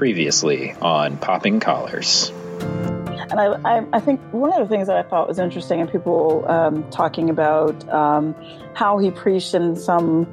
Previously 0.00 0.72
on 0.80 1.18
Popping 1.18 1.60
Collars. 1.60 2.30
And 2.30 3.34
I, 3.38 3.52
I, 3.66 3.86
I, 3.92 4.00
think 4.00 4.18
one 4.32 4.50
of 4.50 4.58
the 4.58 4.66
things 4.66 4.86
that 4.86 4.96
I 4.96 5.02
thought 5.02 5.28
was 5.28 5.38
interesting, 5.38 5.78
and 5.78 5.92
people 5.92 6.50
um, 6.50 6.88
talking 6.90 7.28
about 7.28 7.86
um, 7.90 8.34
how 8.72 8.96
he 8.96 9.10
preached 9.10 9.52
in 9.52 9.76
some, 9.76 10.26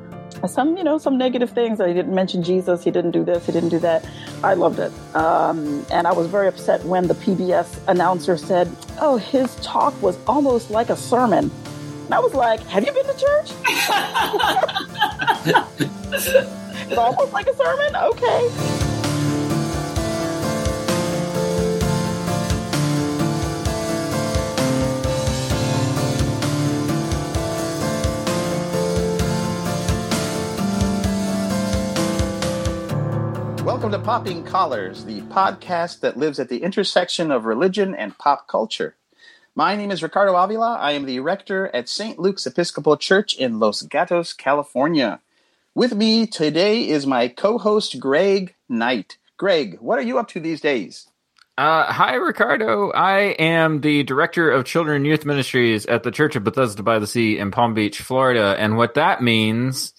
some 0.48 0.78
you 0.78 0.86
know, 0.86 0.98
some 0.98 1.18
negative 1.18 1.50
things. 1.50 1.80
That 1.80 1.90
he 1.90 1.94
didn't 1.94 2.16
mention 2.16 2.44
Jesus, 2.44 2.82
he 2.82 2.92
didn't 2.92 3.12
do 3.12 3.26
this, 3.26 3.46
he 3.46 3.52
didn't 3.52 3.68
do 3.68 3.80
that. 3.80 4.08
I 4.42 4.54
loved 4.54 4.80
it, 4.80 4.94
um, 5.14 5.86
and 5.92 6.08
I 6.08 6.14
was 6.14 6.28
very 6.28 6.48
upset 6.48 6.86
when 6.86 7.10
the 7.10 7.16
PBS 7.16 7.78
announcer 7.90 8.38
said, 8.38 8.74
"Oh, 9.02 9.18
his 9.18 9.54
talk 9.58 10.02
was 10.02 10.18
almost 10.28 10.72
like 10.72 10.90
a 10.90 10.96
sermon." 10.96 11.52
And 12.06 12.14
I 12.14 12.20
was 12.20 12.34
like, 12.34 12.62
"Have 12.68 12.86
you 12.86 12.94
been 12.94 13.06
to 13.06 13.18
church?" 13.20 13.52
it's 16.88 16.98
almost 16.98 17.34
like 17.34 17.48
a 17.48 17.56
sermon. 17.58 17.98
Okay. 17.98 18.97
Welcome 33.78 33.92
to 33.92 34.00
Popping 34.00 34.44
Collars, 34.44 35.06
the 35.06 35.22
podcast 35.22 36.00
that 36.00 36.18
lives 36.18 36.40
at 36.40 36.50
the 36.50 36.64
intersection 36.64 37.30
of 37.30 37.46
religion 37.46 37.94
and 37.94 38.18
pop 38.18 38.48
culture. 38.48 38.96
My 39.54 39.76
name 39.76 39.92
is 39.92 40.02
Ricardo 40.02 40.36
Avila. 40.36 40.78
I 40.78 40.94
am 40.94 41.06
the 41.06 41.20
rector 41.20 41.70
at 41.76 41.88
St. 41.88 42.18
Luke's 42.18 42.48
Episcopal 42.48 42.98
Church 42.98 43.36
in 43.36 43.60
Los 43.60 43.84
Gatos, 43.84 44.34
California. 44.34 45.22
With 45.76 45.94
me 45.94 46.26
today 46.26 46.90
is 46.90 47.06
my 47.06 47.28
co 47.28 47.60
host, 47.60 48.00
Greg 48.00 48.56
Knight. 48.68 49.20
Greg, 49.38 49.78
what 49.80 50.00
are 50.00 50.02
you 50.02 50.18
up 50.18 50.30
to 50.30 50.40
these 50.40 50.60
days? 50.60 51.08
Uh, 51.56 51.94
hi, 51.94 52.16
Ricardo. 52.16 52.90
I 52.90 53.36
am 53.38 53.82
the 53.82 54.02
director 54.02 54.50
of 54.50 54.66
children 54.66 54.96
and 54.96 55.06
youth 55.06 55.24
ministries 55.24 55.86
at 55.86 56.02
the 56.02 56.10
Church 56.10 56.36
of 56.36 56.44
Bethesda 56.44 56.82
by 56.82 56.98
the 56.98 57.06
Sea 57.06 57.38
in 57.38 57.52
Palm 57.52 57.76
Beach, 57.76 58.02
Florida. 58.02 58.56
And 58.58 58.76
what 58.76 58.96
that 58.96 59.22
means 59.22 59.94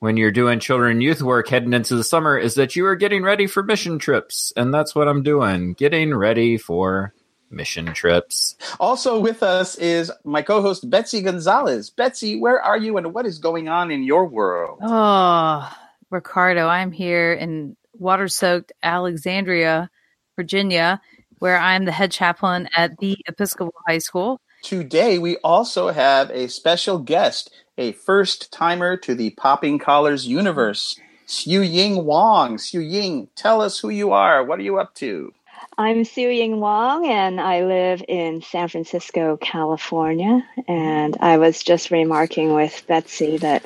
when 0.00 0.16
you're 0.16 0.30
doing 0.30 0.58
children 0.58 0.92
and 0.92 1.02
youth 1.02 1.22
work 1.22 1.48
heading 1.48 1.74
into 1.74 1.94
the 1.94 2.02
summer 2.02 2.36
is 2.36 2.54
that 2.54 2.74
you 2.74 2.86
are 2.86 2.96
getting 2.96 3.22
ready 3.22 3.46
for 3.46 3.62
mission 3.62 3.98
trips. 3.98 4.50
And 4.56 4.72
that's 4.72 4.94
what 4.94 5.08
I'm 5.08 5.22
doing, 5.22 5.74
getting 5.74 6.14
ready 6.14 6.56
for 6.56 7.14
mission 7.50 7.92
trips. 7.92 8.56
Also 8.78 9.20
with 9.20 9.42
us 9.42 9.76
is 9.76 10.10
my 10.24 10.40
co-host 10.40 10.88
Betsy 10.88 11.20
Gonzalez. 11.20 11.90
Betsy, 11.90 12.40
where 12.40 12.62
are 12.62 12.78
you 12.78 12.96
and 12.96 13.12
what 13.12 13.26
is 13.26 13.38
going 13.38 13.68
on 13.68 13.90
in 13.90 14.02
your 14.02 14.24
world? 14.26 14.78
Oh, 14.82 15.70
Ricardo, 16.08 16.66
I'm 16.66 16.92
here 16.92 17.34
in 17.34 17.76
water-soaked 17.92 18.72
Alexandria, 18.82 19.90
Virginia, 20.34 21.00
where 21.40 21.58
I'm 21.58 21.84
the 21.84 21.92
head 21.92 22.10
chaplain 22.10 22.70
at 22.74 22.96
the 22.98 23.18
Episcopal 23.26 23.74
High 23.86 23.98
School. 23.98 24.40
Today 24.62 25.18
we 25.18 25.36
also 25.38 25.88
have 25.88 26.30
a 26.30 26.48
special 26.48 26.98
guest 26.98 27.50
a 27.80 27.92
first 27.92 28.52
timer 28.52 28.94
to 28.94 29.14
the 29.14 29.30
Popping 29.30 29.78
Collars 29.78 30.26
universe. 30.26 31.00
Xiu 31.26 31.62
Ying 31.62 32.04
Wong. 32.04 32.58
Xiu 32.58 32.80
Ying, 32.80 33.28
tell 33.34 33.62
us 33.62 33.78
who 33.78 33.88
you 33.88 34.12
are. 34.12 34.44
What 34.44 34.58
are 34.58 34.62
you 34.62 34.78
up 34.78 34.94
to? 34.96 35.32
I'm 35.78 36.04
Xiu 36.04 36.36
Ying 36.36 36.60
Wong, 36.60 37.06
and 37.06 37.40
I 37.40 37.64
live 37.64 38.02
in 38.06 38.42
San 38.42 38.68
Francisco, 38.68 39.38
California. 39.38 40.46
And 40.68 41.16
I 41.20 41.38
was 41.38 41.62
just 41.62 41.90
remarking 41.90 42.52
with 42.52 42.84
Betsy 42.86 43.38
that 43.38 43.64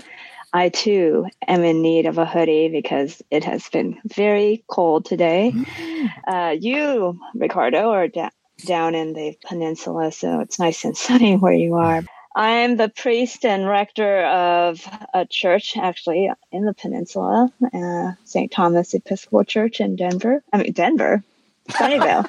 I 0.52 0.68
too 0.68 1.26
am 1.48 1.64
in 1.64 1.82
need 1.82 2.06
of 2.06 2.16
a 2.16 2.24
hoodie 2.24 2.68
because 2.68 3.20
it 3.32 3.42
has 3.42 3.68
been 3.68 3.98
very 4.04 4.62
cold 4.68 5.06
today. 5.06 5.52
Mm. 5.52 6.10
Uh, 6.28 6.56
you, 6.60 7.18
Ricardo, 7.34 7.90
are 7.90 8.06
da- 8.06 8.30
down 8.64 8.94
in 8.94 9.12
the 9.12 9.36
peninsula, 9.44 10.12
so 10.12 10.38
it's 10.38 10.60
nice 10.60 10.84
and 10.84 10.96
sunny 10.96 11.36
where 11.36 11.52
you 11.52 11.74
are. 11.74 12.04
I'm 12.34 12.76
the 12.76 12.88
priest 12.88 13.44
and 13.44 13.68
rector 13.68 14.24
of 14.24 14.86
a 15.12 15.24
church, 15.24 15.76
actually, 15.76 16.30
in 16.50 16.64
the 16.64 16.74
peninsula, 16.74 17.52
uh, 17.72 18.12
St. 18.24 18.50
Thomas 18.50 18.92
Episcopal 18.92 19.44
Church 19.44 19.80
in 19.80 19.94
Denver. 19.94 20.42
I 20.52 20.58
mean, 20.58 20.72
Denver, 20.72 21.22
Sunnyvale. 21.70 22.28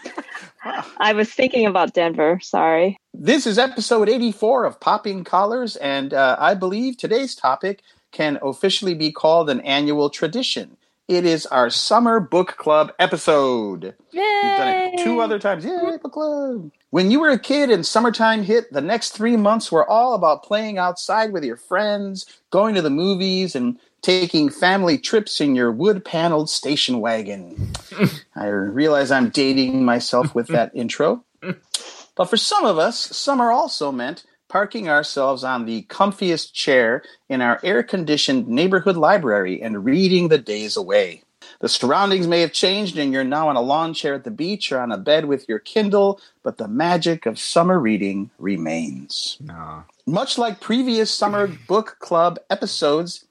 I 0.97 1.13
was 1.13 1.31
thinking 1.31 1.65
about 1.65 1.93
Denver. 1.93 2.39
Sorry. 2.41 2.97
This 3.13 3.47
is 3.47 3.57
episode 3.57 4.07
84 4.07 4.65
of 4.65 4.79
Popping 4.79 5.23
Collars, 5.23 5.75
and 5.77 6.13
uh, 6.13 6.35
I 6.39 6.53
believe 6.53 6.97
today's 6.97 7.33
topic 7.33 7.81
can 8.11 8.37
officially 8.43 8.93
be 8.93 9.11
called 9.11 9.49
an 9.49 9.61
annual 9.61 10.09
tradition. 10.09 10.77
It 11.07 11.23
is 11.23 11.45
our 11.45 11.69
summer 11.69 12.19
book 12.19 12.57
club 12.57 12.91
episode. 12.97 13.93
Yay! 14.11 14.21
We've 14.21 14.57
done 14.57 14.67
it 14.69 15.03
two 15.03 15.21
other 15.21 15.37
times. 15.37 15.63
Yay, 15.63 15.97
book 16.01 16.13
club. 16.13 16.71
When 16.89 17.11
you 17.11 17.19
were 17.19 17.29
a 17.29 17.37
kid 17.37 17.69
and 17.69 17.85
summertime 17.85 18.41
hit, 18.41 18.73
the 18.73 18.81
next 18.81 19.11
three 19.11 19.37
months 19.37 19.71
were 19.71 19.87
all 19.87 20.15
about 20.15 20.41
playing 20.41 20.79
outside 20.79 21.31
with 21.31 21.43
your 21.43 21.57
friends, 21.57 22.25
going 22.49 22.73
to 22.73 22.81
the 22.81 22.89
movies, 22.89 23.55
and 23.55 23.77
taking 24.01 24.49
family 24.49 24.97
trips 24.97 25.39
in 25.39 25.53
your 25.53 25.71
wood 25.71 26.03
paneled 26.03 26.49
station 26.49 26.99
wagon. 26.99 27.71
I 28.35 28.47
realize 28.47 29.11
I'm 29.11 29.29
dating 29.29 29.85
myself 29.85 30.33
with 30.33 30.47
that 30.47 30.71
intro. 30.75 31.23
But 32.15 32.25
for 32.25 32.37
some 32.37 32.65
of 32.65 32.79
us, 32.79 32.97
summer 32.97 33.51
also 33.51 33.91
meant 33.91 34.23
parking 34.47 34.89
ourselves 34.89 35.43
on 35.43 35.65
the 35.65 35.83
comfiest 35.83 36.53
chair 36.53 37.03
in 37.29 37.41
our 37.41 37.59
air 37.63 37.83
conditioned 37.83 38.47
neighborhood 38.47 38.97
library 38.97 39.61
and 39.61 39.85
reading 39.85 40.27
the 40.27 40.37
days 40.37 40.77
away. 40.77 41.21
The 41.61 41.69
surroundings 41.69 42.27
may 42.27 42.41
have 42.41 42.51
changed 42.51 42.97
and 42.97 43.13
you're 43.13 43.23
now 43.23 43.49
on 43.49 43.55
a 43.55 43.61
lawn 43.61 43.93
chair 43.93 44.13
at 44.13 44.23
the 44.23 44.31
beach 44.31 44.71
or 44.71 44.79
on 44.79 44.91
a 44.91 44.97
bed 44.97 45.25
with 45.25 45.47
your 45.47 45.59
Kindle, 45.59 46.19
but 46.43 46.57
the 46.57 46.67
magic 46.67 47.25
of 47.25 47.39
summer 47.39 47.79
reading 47.79 48.31
remains. 48.37 49.37
Much 50.05 50.37
like 50.37 50.59
previous 50.59 51.11
summer 51.11 51.47
book 51.47 51.97
club 51.99 52.39
episodes, 52.49 53.25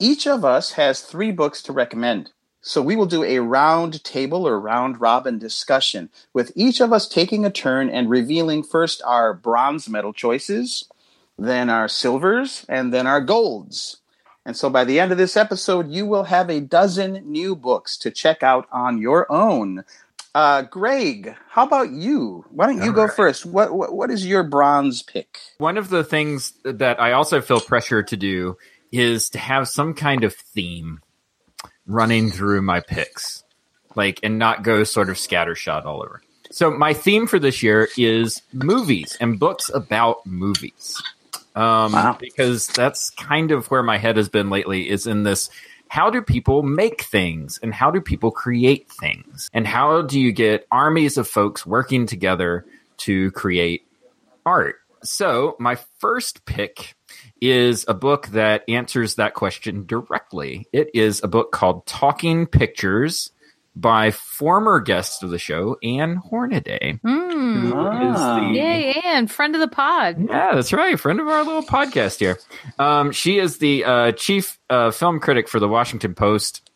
each 0.00 0.26
of 0.26 0.44
us 0.44 0.72
has 0.72 1.00
three 1.00 1.32
books 1.32 1.62
to 1.62 1.72
recommend. 1.72 2.30
So 2.68 2.82
we 2.82 2.96
will 2.96 3.06
do 3.06 3.24
a 3.24 3.38
round 3.38 4.04
table 4.04 4.46
or 4.46 4.60
round 4.60 5.00
robin 5.00 5.38
discussion 5.38 6.10
with 6.34 6.52
each 6.54 6.82
of 6.82 6.92
us 6.92 7.08
taking 7.08 7.46
a 7.46 7.50
turn 7.50 7.88
and 7.88 8.10
revealing 8.10 8.62
first 8.62 9.00
our 9.06 9.32
bronze 9.32 9.88
medal 9.88 10.12
choices, 10.12 10.84
then 11.38 11.70
our 11.70 11.88
silvers, 11.88 12.66
and 12.68 12.92
then 12.92 13.06
our 13.06 13.22
golds. 13.22 14.02
And 14.44 14.54
so 14.54 14.68
by 14.68 14.84
the 14.84 15.00
end 15.00 15.12
of 15.12 15.16
this 15.16 15.34
episode, 15.34 15.90
you 15.90 16.04
will 16.04 16.24
have 16.24 16.50
a 16.50 16.60
dozen 16.60 17.22
new 17.24 17.56
books 17.56 17.96
to 17.96 18.10
check 18.10 18.42
out 18.42 18.68
on 18.70 18.98
your 18.98 19.32
own. 19.32 19.82
Uh, 20.34 20.60
Greg, 20.60 21.34
how 21.48 21.64
about 21.66 21.90
you? 21.92 22.44
Why 22.50 22.66
don't 22.66 22.84
you 22.84 22.90
All 22.90 22.96
go 22.96 23.04
right. 23.06 23.16
first? 23.16 23.46
What, 23.46 23.72
what 23.72 23.94
what 23.94 24.10
is 24.10 24.26
your 24.26 24.42
bronze 24.42 25.02
pick? 25.02 25.38
One 25.56 25.78
of 25.78 25.88
the 25.88 26.04
things 26.04 26.52
that 26.64 27.00
I 27.00 27.12
also 27.12 27.40
feel 27.40 27.60
pressure 27.60 28.02
to 28.02 28.16
do 28.18 28.58
is 28.92 29.30
to 29.30 29.38
have 29.38 29.68
some 29.68 29.94
kind 29.94 30.22
of 30.22 30.34
theme 30.34 31.00
running 31.88 32.30
through 32.30 32.62
my 32.62 32.80
picks, 32.80 33.42
like, 33.96 34.20
and 34.22 34.38
not 34.38 34.62
go 34.62 34.84
sort 34.84 35.08
of 35.08 35.16
scattershot 35.16 35.84
all 35.84 36.02
over. 36.02 36.22
So 36.50 36.70
my 36.70 36.94
theme 36.94 37.26
for 37.26 37.38
this 37.38 37.62
year 37.62 37.88
is 37.96 38.40
movies 38.52 39.16
and 39.20 39.38
books 39.38 39.70
about 39.74 40.24
movies. 40.24 41.02
Um, 41.54 41.92
wow. 41.92 42.16
because 42.20 42.68
that's 42.68 43.10
kind 43.10 43.50
of 43.50 43.68
where 43.68 43.82
my 43.82 43.98
head 43.98 44.16
has 44.16 44.28
been 44.28 44.48
lately 44.48 44.88
is 44.88 45.08
in 45.08 45.24
this 45.24 45.50
how 45.88 46.08
do 46.10 46.22
people 46.22 46.62
make 46.62 47.02
things 47.02 47.58
and 47.62 47.74
how 47.74 47.90
do 47.90 48.00
people 48.00 48.30
create 48.30 48.88
things 48.88 49.50
and 49.52 49.66
how 49.66 50.02
do 50.02 50.20
you 50.20 50.30
get 50.30 50.68
armies 50.70 51.16
of 51.16 51.26
folks 51.26 51.66
working 51.66 52.06
together 52.06 52.64
to 52.98 53.32
create 53.32 53.86
art 54.46 54.76
so 55.02 55.56
my 55.58 55.78
first 55.98 56.44
pick 56.44 56.94
is 57.40 57.84
a 57.88 57.94
book 57.94 58.28
that 58.28 58.64
answers 58.68 59.16
that 59.16 59.34
question 59.34 59.86
directly. 59.86 60.66
It 60.72 60.90
is 60.94 61.22
a 61.22 61.28
book 61.28 61.52
called 61.52 61.86
Talking 61.86 62.46
Pictures 62.46 63.30
by 63.74 64.10
former 64.10 64.80
guest 64.80 65.22
of 65.22 65.30
the 65.30 65.38
show, 65.38 65.76
Ann 65.82 66.16
Hornaday. 66.16 66.98
Mm. 67.04 67.72
Ah. 67.74 68.40
The, 68.40 68.56
Yay, 68.56 68.92
Ann, 69.04 69.28
friend 69.28 69.54
of 69.54 69.60
the 69.60 69.68
pod. 69.68 70.16
Yeah, 70.28 70.54
that's 70.54 70.72
right. 70.72 70.98
Friend 70.98 71.20
of 71.20 71.28
our 71.28 71.44
little 71.44 71.62
podcast 71.62 72.18
here. 72.18 72.38
Um, 72.78 73.12
she 73.12 73.38
is 73.38 73.58
the 73.58 73.84
uh, 73.84 74.12
chief 74.12 74.58
uh, 74.68 74.90
film 74.90 75.20
critic 75.20 75.48
for 75.48 75.60
the 75.60 75.68
Washington 75.68 76.14
Post. 76.14 76.68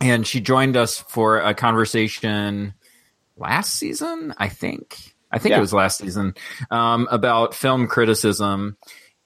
And 0.00 0.24
she 0.24 0.40
joined 0.40 0.76
us 0.76 0.98
for 0.98 1.40
a 1.40 1.54
conversation 1.54 2.74
last 3.36 3.74
season, 3.74 4.32
I 4.38 4.48
think. 4.48 5.16
I 5.30 5.38
think 5.38 5.50
yeah. 5.50 5.58
it 5.58 5.60
was 5.60 5.72
last 5.72 5.98
season 5.98 6.34
um, 6.70 7.08
about 7.10 7.54
film 7.54 7.86
criticism 7.86 8.76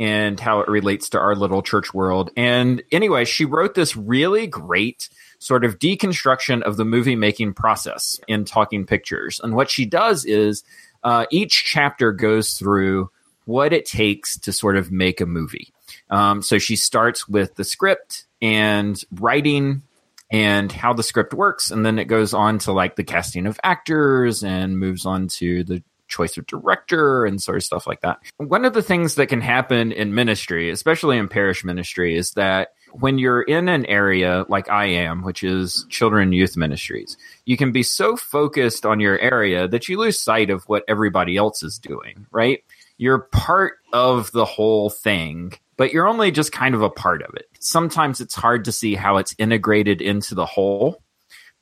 and 0.01 0.41
how 0.41 0.61
it 0.61 0.69
relates 0.69 1.11
to 1.11 1.19
our 1.19 1.37
little 1.37 1.63
church 1.63 1.95
world. 1.95 2.31
And 2.37 2.83
anyway, 2.91 3.25
she 3.25 3.45
wrote 3.45 3.75
this 3.75 3.97
really 3.97 4.47
great 4.47 5.09
sort 5.39 5.65
of 5.65 5.79
deconstruction 5.79 6.63
of 6.63 6.77
the 6.77 6.85
movie 6.85 7.17
making 7.17 7.55
process 7.55 8.19
in 8.27 8.45
Talking 8.45 8.87
Pictures. 8.87 9.41
And 9.43 9.55
what 9.55 9.71
she 9.71 9.85
does 9.85 10.25
is 10.25 10.65
uh, 11.05 11.27
each 11.31 11.65
chapter 11.65 12.13
goes 12.13 12.55
through 12.55 13.11
what 13.45 13.73
it 13.73 13.87
takes 13.87 14.39
to 14.39 14.53
sort 14.53 14.77
of 14.77 14.91
make 14.91 15.21
a 15.21 15.27
movie. 15.27 15.73
Um, 16.11 16.43
so 16.43 16.59
she 16.59 16.77
starts 16.77 17.29
with 17.29 17.55
the 17.57 17.65
script 17.65 18.27
and 18.41 19.03
writing 19.13 19.83
and 20.31 20.73
how 20.73 20.95
the 20.95 21.03
script 21.03 21.35
works. 21.35 21.71
And 21.71 21.85
then 21.85 21.99
it 21.99 22.07
goes 22.07 22.35
on 22.35 22.59
to 22.61 22.73
like 22.73 22.97
the 22.97 23.05
casting 23.05 23.47
of 23.47 23.61
actors 23.63 24.43
and 24.43 24.79
moves 24.79 25.05
on 25.07 25.29
to 25.29 25.65
the 25.65 25.83
choice 26.13 26.37
of 26.37 26.47
director 26.47 27.25
and 27.25 27.43
sort 27.43 27.57
of 27.57 27.65
stuff 27.65 27.87
like 27.87 28.03
that. 28.03 28.19
One 28.37 28.65
of 28.65 28.75
the 28.75 28.83
things 28.83 29.17
that 29.17 29.27
can 29.27 29.41
happen 29.41 29.91
in 29.93 30.15
ministry, 30.15 30.71
especially 30.71 31.19
in 31.19 31.29
parish 31.29 31.65
ministry, 31.65 32.17
is 32.17 32.33
that 32.33 32.69
when 32.93 33.19
you're 33.19 33.43
in 33.43 33.69
an 33.69 33.87
area 33.87 34.45
like 34.49 34.71
I 34.71 34.87
am, 34.87 35.23
which 35.23 35.43
is 35.43 35.87
children 35.89 36.25
and 36.25 36.35
youth 36.35 36.57
ministries, 36.57 37.17
you 37.47 37.57
can 37.57 37.73
be 37.73 37.83
so 37.83 38.17
focused 38.17 38.85
on 38.85 39.01
your 39.01 39.19
area 39.19 39.67
that 39.69 39.89
you 39.89 39.99
lose 39.99 40.21
sight 40.21 40.51
of 40.51 40.65
what 40.65 40.85
everybody 40.87 41.37
else 41.37 41.63
is 41.63 41.79
doing, 41.79 42.27
right? 42.31 42.63
You're 42.99 43.29
part 43.33 43.75
of 43.93 44.31
the 44.33 44.45
whole 44.45 44.91
thing, 44.91 45.55
but 45.77 45.93
you're 45.93 46.07
only 46.07 46.31
just 46.31 46.53
kind 46.53 46.75
of 46.75 46.83
a 46.83 46.91
part 46.91 47.23
of 47.23 47.35
it. 47.35 47.47
Sometimes 47.59 48.21
it's 48.21 48.35
hard 48.35 48.67
to 48.67 48.73
see 48.73 48.95
how 48.95 49.17
it's 49.17 49.35
integrated 49.39 50.01
into 50.01 50.35
the 50.35 50.47
whole 50.47 51.02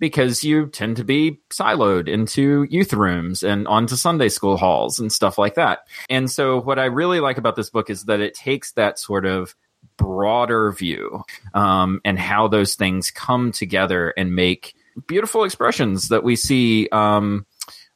because 0.01 0.43
you 0.43 0.67
tend 0.67 0.97
to 0.97 1.05
be 1.05 1.39
siloed 1.51 2.09
into 2.09 2.67
youth 2.69 2.93
rooms 2.93 3.45
and 3.45 3.69
onto 3.69 3.95
Sunday 3.95 4.29
school 4.29 4.57
halls 4.57 4.99
and 4.99 5.13
stuff 5.13 5.39
like 5.39 5.55
that. 5.55 5.87
And 6.09 6.29
so, 6.29 6.61
what 6.61 6.81
I 6.81 6.87
really 6.87 7.21
like 7.21 7.39
about 7.39 7.55
this 7.55 7.71
book 7.71 7.91
is 7.91 8.07
that 8.07 8.21
it 8.21 8.35
takes 8.35 8.73
that 8.73 8.99
sort 8.99 9.27
of 9.27 9.55
broader 9.97 10.73
view 10.73 11.23
um, 11.55 12.01
and 12.05 12.19
how 12.19 12.49
those 12.49 12.75
things 12.75 13.11
come 13.11 13.53
together 13.53 14.13
and 14.17 14.35
make 14.35 14.75
beautiful 15.07 15.45
expressions 15.45 16.09
that 16.09 16.25
we 16.25 16.35
see 16.35 16.89
um, 16.91 17.47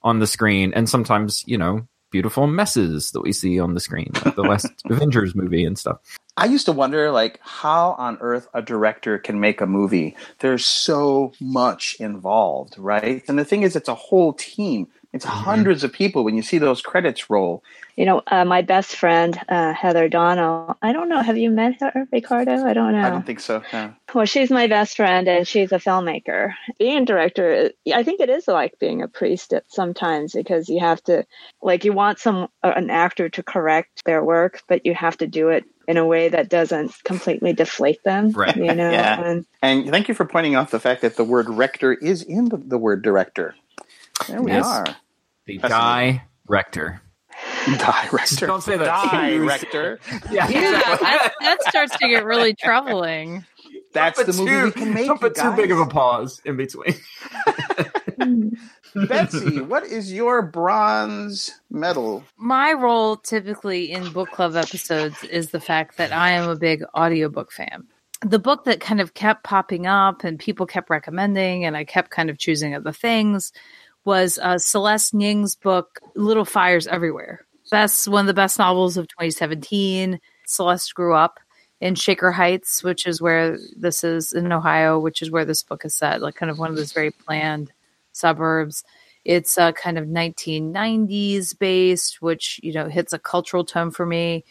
on 0.03 0.19
the 0.19 0.27
screen, 0.27 0.73
and 0.75 0.89
sometimes, 0.89 1.43
you 1.47 1.59
know, 1.59 1.89
beautiful 2.11 2.47
messes 2.47 3.11
that 3.12 3.23
we 3.23 3.33
see 3.33 3.59
on 3.59 3.75
the 3.75 3.81
screen, 3.81 4.11
like 4.25 4.37
the 4.37 4.43
last 4.43 4.69
Avengers 4.91 5.35
movie 5.35 5.65
and 5.65 5.79
stuff. 5.79 5.99
I 6.37 6.47
used 6.47 6.67
to 6.67 6.73
wonder, 6.73 7.13
like, 7.13 7.39
how 7.43 7.93
on 7.93 8.19
earth 8.21 8.49
a 8.53 8.61
director 8.61 9.19
can 9.19 9.39
make 9.39 9.61
a 9.61 9.67
movie. 9.67 10.17
There's 10.41 10.67
so 10.67 11.33
much 11.41 11.97
involved, 12.01 12.77
right? 12.77 13.23
And 13.29 13.39
the 13.39 13.45
thing 13.45 13.63
is, 13.63 13.77
it's 13.77 13.89
a 13.89 13.95
whole 13.95 14.33
team. 14.33 14.89
It's 15.14 15.26
Mm-hmm. 15.26 15.44
hundreds 15.44 15.84
of 15.84 15.94
people 15.94 16.25
when 16.25 16.37
you 16.37 16.43
see 16.43 16.58
those 16.58 16.82
credits 16.82 17.31
roll. 17.31 17.64
You 17.96 18.06
know, 18.06 18.22
uh, 18.28 18.44
my 18.46 18.62
best 18.62 18.96
friend, 18.96 19.40
uh, 19.49 19.75
Heather 19.75 20.08
Donnell, 20.11 20.78
I 20.82 20.93
don't 20.93 21.08
know, 21.11 21.22
have 21.22 21.38
you 21.38 21.50
met 21.50 21.81
her, 21.81 22.06
Ricardo? 22.12 22.64
I 22.66 22.75
don't 22.75 22.93
know. 22.93 23.06
I 23.06 23.11
don't 23.11 23.26
think 23.26 23.40
so. 23.40 23.62
No. 23.72 23.94
Well, 24.14 24.26
she's 24.26 24.50
my 24.50 24.69
best 24.69 24.96
friend 24.96 25.28
and 25.28 25.49
she's 25.49 25.72
a 25.72 25.78
filmmaker. 25.78 26.55
Being 26.78 27.05
a 27.05 27.06
director, 27.06 27.72
I 27.94 28.05
think 28.05 28.20
it 28.20 28.31
is 28.31 28.49
like 28.49 28.75
being 28.81 29.02
a 29.02 29.08
priest 29.08 29.55
at 29.55 29.64
sometimes 29.69 30.34
because 30.34 30.69
you 30.69 30.81
have 30.81 31.02
to, 31.05 31.26
like, 31.62 31.84
you 31.84 31.94
want 31.94 32.20
some 32.20 32.49
uh, 32.64 32.72
an 32.76 32.90
actor 32.90 33.31
to 33.31 33.43
correct 33.44 34.05
their 34.06 34.25
work, 34.25 34.62
but 34.69 34.87
you 34.87 34.94
have 34.94 35.19
to 35.19 35.28
do 35.28 35.50
it 35.50 35.64
in 35.88 35.99
a 35.99 36.06
way 36.06 36.31
that 36.31 36.50
doesn't 36.50 36.94
completely 37.05 37.55
deflate 37.55 38.02
them. 38.05 38.32
Right. 38.34 38.56
You 38.56 38.75
know, 38.75 38.93
Yeah. 38.93 39.16
and 39.19 39.46
And 39.62 39.90
thank 39.90 40.08
you 40.08 40.14
for 40.14 40.26
pointing 40.26 40.55
out 40.56 40.70
the 40.72 40.81
fact 40.81 41.02
that 41.02 41.16
the 41.16 41.25
word 41.25 41.50
rector 41.50 41.93
is 41.94 42.22
in 42.22 42.50
the, 42.50 42.58
the 42.58 42.78
word 42.78 43.02
director. 43.02 43.56
There 44.28 44.43
we 44.43 44.52
Yes. 44.52 44.66
are. 44.66 44.99
The 45.46 45.58
Fascinating. 45.58 46.23
director. 46.46 47.00
Director. 47.67 48.46
Don't 48.46 48.62
say 48.62 48.76
that. 48.79 49.11
Director. 49.31 49.99
Yeah, 50.31 50.49
Yeah, 50.49 50.76
exactly. 50.79 51.06
that, 51.06 51.32
that 51.41 51.62
starts 51.69 51.99
to 51.99 52.08
get 52.08 52.25
really 52.25 52.55
troubling. 52.55 53.44
That's 53.93 54.23
the 54.23 54.32
movie 54.32 54.50
too- 54.50 54.64
we 54.67 54.70
can 54.73 54.94
make. 54.94 55.06
Don't 55.06 55.20
put 55.20 55.35
too 55.37 55.52
big 55.55 55.70
of 55.70 55.79
a 55.79 55.87
pause 55.87 56.41
in 56.44 56.56
between. 56.56 56.94
Betsy, 58.94 59.61
what 59.61 59.85
is 59.85 60.12
your 60.12 60.43
bronze 60.43 61.50
medal? 61.70 62.23
My 62.37 62.73
role 62.73 63.17
typically 63.17 63.90
in 63.90 64.12
book 64.12 64.31
club 64.31 64.55
episodes 64.55 65.23
is 65.25 65.50
the 65.50 65.61
fact 65.61 65.97
that 65.97 66.12
I 66.12 66.31
am 66.31 66.49
a 66.49 66.55
big 66.56 66.85
audiobook 66.97 67.50
fan. 67.50 67.87
The 68.25 68.38
book 68.38 68.64
that 68.64 68.81
kind 68.81 69.00
of 69.00 69.14
kept 69.14 69.43
popping 69.44 69.87
up 69.87 70.23
and 70.25 70.38
people 70.38 70.64
kept 70.67 70.90
recommending, 70.90 71.64
and 71.64 71.76
I 71.76 71.85
kept 71.85 72.11
kind 72.11 72.31
of 72.31 72.38
choosing 72.38 72.75
other 72.75 72.93
things, 72.93 73.52
was 74.05 74.39
uh, 74.39 74.59
Celeste 74.59 75.15
Ng's 75.15 75.55
book, 75.56 76.01
Little 76.15 76.45
Fires 76.45 76.87
Everywhere. 76.87 77.47
That's 77.71 78.06
one 78.06 78.21
of 78.21 78.27
the 78.27 78.35
best 78.35 78.59
novels 78.59 78.97
of 78.97 79.09
2017. 79.09 80.21
Celeste 80.47 80.95
grew 80.95 81.15
up 81.15 81.41
in 81.81 81.95
Shaker 81.95 82.31
Heights, 82.31 82.83
which 82.83 83.06
is 83.06 83.21
where 83.21 83.59
this 83.77 84.05
is 84.05 84.33
in 84.33 84.53
Ohio, 84.53 84.99
which 84.99 85.23
is 85.23 85.31
where 85.31 85.45
this 85.45 85.62
book 85.62 85.85
is 85.85 85.95
set, 85.95 86.23
like 86.23 86.35
kind 86.35 86.51
of 86.51 86.59
one 86.59 86.71
of 86.71 86.77
those 86.77 86.93
very 86.93 87.11
planned 87.11 87.73
suburbs. 88.12 88.85
It's 89.25 89.56
uh, 89.56 89.73
kind 89.73 89.99
of 89.99 90.07
1990s 90.07 91.59
based, 91.59 92.21
which 92.21 92.61
you 92.62 92.73
know 92.73 92.89
hits 92.89 93.12
a 93.12 93.19
cultural 93.19 93.65
tone 93.65 93.91
for 93.91 94.05
me. 94.07 94.45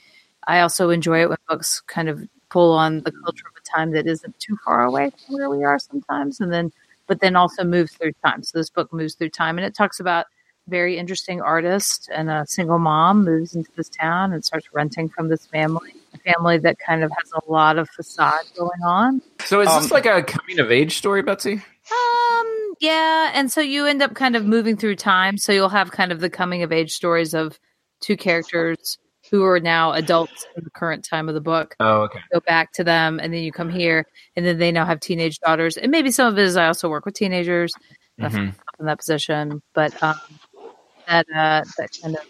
I 0.48 0.60
also 0.60 0.90
enjoy 0.90 1.22
it 1.22 1.30
when 1.30 1.38
books 1.48 1.82
kind 1.82 2.10
of 2.10 2.28
pull 2.50 2.74
on 2.74 3.02
the 3.02 3.12
culture 3.12 3.46
of 3.48 3.54
a 3.56 3.78
time 3.78 3.92
that 3.92 4.08
isn't 4.08 4.40
too 4.40 4.58
far 4.66 4.84
away 4.84 5.12
from 5.26 5.36
where 5.36 5.50
we 5.50 5.64
are 5.64 5.80
sometimes, 5.80 6.40
and 6.40 6.52
then 6.52 6.72
but 7.08 7.20
then 7.20 7.36
also 7.36 7.64
moves 7.64 7.94
through 7.94 8.14
time. 8.26 8.44
So 8.44 8.58
this 8.58 8.70
book 8.70 8.92
moves 8.94 9.16
through 9.16 9.30
time, 9.30 9.58
and 9.58 9.66
it 9.66 9.76
talks 9.76 10.00
about 10.00 10.26
very 10.70 10.98
interesting 10.98 11.42
artist 11.42 12.10
and 12.14 12.30
a 12.30 12.46
single 12.48 12.80
mom 12.80 13.26
moves 13.26 13.54
into 13.54 13.70
this 13.76 13.90
town 13.90 14.32
and 14.32 14.46
starts 14.46 14.68
renting 14.74 15.10
from 15.10 15.28
this 15.28 15.46
family, 15.46 15.94
a 16.14 16.18
family 16.20 16.58
that 16.58 16.80
kind 16.80 17.04
of 17.04 17.12
has 17.12 17.32
a 17.34 17.52
lot 17.52 17.78
of 17.78 17.90
facade 17.90 18.46
going 18.58 18.82
on. 18.86 19.22
So 19.44 19.60
is 19.60 19.68
Um, 19.68 19.82
this 19.82 19.92
like 19.92 20.06
a 20.06 20.24
coming 20.24 20.60
of 20.60 20.72
age 20.72 20.98
story, 20.98 21.22
Betsy? 21.22 21.54
Um, 21.54 22.74
yeah, 22.80 23.32
and 23.34 23.52
so 23.52 23.60
you 23.60 23.86
end 23.86 24.02
up 24.02 24.14
kind 24.16 24.38
of 24.38 24.46
moving 24.46 24.78
through 24.78 24.96
time. 24.96 25.38
So 25.38 25.52
you'll 25.52 25.68
have 25.70 25.92
kind 25.92 26.14
of 26.14 26.22
the 26.22 26.30
coming 26.30 26.64
of 26.64 26.72
age 26.72 26.94
stories 26.94 27.34
of 27.34 27.60
two 28.00 28.16
characters 28.16 28.98
who 29.34 29.44
are 29.44 29.60
now 29.60 29.94
adults 29.94 30.46
in 30.56 30.64
the 30.64 30.70
current 30.70 31.04
time 31.04 31.28
of 31.28 31.34
the 31.34 31.42
book. 31.42 31.76
Oh, 31.80 32.02
okay. 32.04 32.20
Go 32.32 32.40
back 32.42 32.72
to 32.74 32.84
them, 32.84 33.20
and 33.20 33.34
then 33.34 33.42
you 33.42 33.52
come 33.52 33.68
here, 33.72 34.06
and 34.36 34.46
then 34.46 34.60
they 34.60 34.72
now 34.72 34.86
have 34.86 35.00
teenage 35.00 35.40
daughters, 35.40 35.76
and 35.76 35.90
maybe 35.92 36.12
some 36.12 36.28
of 36.32 36.38
it 36.38 36.44
is 36.44 36.56
I 36.56 36.68
also 36.68 36.88
work 36.88 37.04
with 37.04 37.16
teenagers 37.16 37.74
Mhm. 38.22 38.54
in 38.80 38.86
that 38.86 39.00
position, 39.00 39.64
but 39.74 39.92
um, 40.04 40.14
that 41.08 41.26
uh, 41.36 41.64
that 41.80 41.90
kind 42.00 42.16
of 42.16 42.22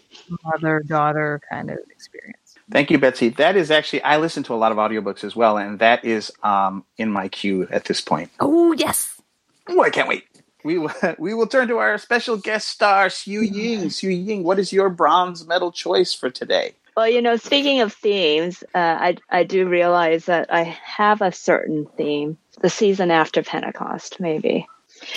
mother 0.44 0.82
daughter 0.86 1.42
kind 1.50 1.68
of 1.70 1.76
experience. 1.90 2.38
Thank 2.70 2.90
you, 2.90 2.96
Betsy. 2.98 3.28
That 3.28 3.54
is 3.54 3.70
actually 3.70 4.02
I 4.02 4.16
listen 4.16 4.42
to 4.44 4.54
a 4.54 4.56
lot 4.56 4.72
of 4.72 4.78
audiobooks 4.78 5.24
as 5.24 5.36
well, 5.36 5.58
and 5.58 5.78
that 5.80 6.06
is 6.06 6.32
um, 6.42 6.86
in 6.96 7.10
my 7.10 7.28
queue 7.28 7.68
at 7.70 7.84
this 7.84 8.00
point. 8.00 8.30
Oh 8.40 8.72
yes, 8.72 9.20
Oh, 9.68 9.82
I 9.82 9.90
can't 9.90 10.08
wait. 10.08 10.24
We 10.64 10.78
will, 10.78 10.90
we 11.18 11.34
will 11.34 11.46
turn 11.48 11.68
to 11.68 11.76
our 11.76 11.98
special 11.98 12.38
guest 12.38 12.68
star, 12.68 13.08
Xu 13.08 13.42
Ying. 13.46 13.80
Xu 13.90 14.26
Ying, 14.26 14.42
what 14.42 14.58
is 14.58 14.72
your 14.72 14.88
bronze 14.88 15.46
medal 15.46 15.70
choice 15.70 16.14
for 16.14 16.30
today? 16.30 16.72
Well, 16.96 17.08
you 17.08 17.22
know, 17.22 17.36
speaking 17.36 17.80
of 17.80 17.92
themes, 17.92 18.62
uh, 18.74 18.78
I 18.78 19.16
I 19.28 19.44
do 19.44 19.68
realize 19.68 20.26
that 20.26 20.52
I 20.52 20.62
have 20.62 21.22
a 21.22 21.32
certain 21.32 21.86
theme, 21.96 22.38
the 22.60 22.70
season 22.70 23.10
after 23.10 23.42
Pentecost, 23.42 24.20
maybe. 24.20 24.66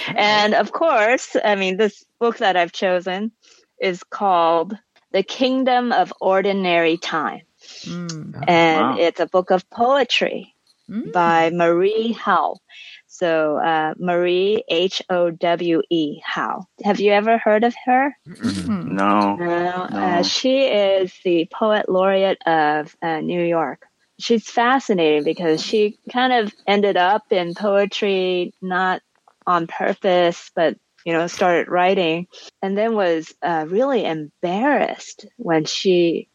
And 0.07 0.55
of 0.55 0.71
course, 0.71 1.35
I 1.43 1.55
mean, 1.55 1.77
this 1.77 2.03
book 2.19 2.37
that 2.37 2.57
I've 2.57 2.71
chosen 2.71 3.31
is 3.79 4.03
called 4.03 4.77
The 5.11 5.23
Kingdom 5.23 5.91
of 5.91 6.11
Ordinary 6.19 6.97
Time. 6.97 7.41
Mm. 7.83 8.43
And 8.47 8.81
wow. 8.81 8.97
it's 8.97 9.19
a 9.19 9.27
book 9.27 9.51
of 9.51 9.69
poetry 9.69 10.55
Mm. 10.89 11.11
by 11.11 11.49
Marie 11.49 12.13
Howe. 12.13 12.55
So, 13.17 13.57
uh, 13.57 13.95
Marie, 13.97 14.63
H 14.69 15.01
O 15.09 15.31
W 15.31 15.81
E, 15.89 16.19
Howe. 16.23 16.67
Have 16.83 16.99
you 16.99 17.11
ever 17.13 17.39
heard 17.39 17.63
of 17.63 17.73
her? 17.85 18.15
Mm. 18.27 18.91
No. 18.91 19.35
No, 19.35 19.87
No. 19.89 19.97
Uh, 19.97 20.21
she 20.21 20.65
is 20.65 21.11
the 21.23 21.47
poet 21.51 21.89
laureate 21.89 22.41
of 22.45 22.95
uh, 23.01 23.19
New 23.21 23.41
York. 23.41 23.87
She's 24.19 24.47
fascinating 24.47 25.23
because 25.23 25.63
she 25.63 25.97
kind 26.13 26.31
of 26.31 26.53
ended 26.67 26.95
up 26.95 27.23
in 27.31 27.55
poetry 27.55 28.53
not 28.61 29.01
on 29.47 29.65
purpose, 29.65 30.51
but 30.53 30.77
you 31.03 31.13
know, 31.13 31.25
started 31.27 31.69
writing, 31.69 32.27
and 32.61 32.77
then 32.77 32.93
was 32.93 33.33
uh, 33.41 33.65
really 33.67 34.05
embarrassed 34.05 35.25
when 35.37 35.65
she 35.65 36.27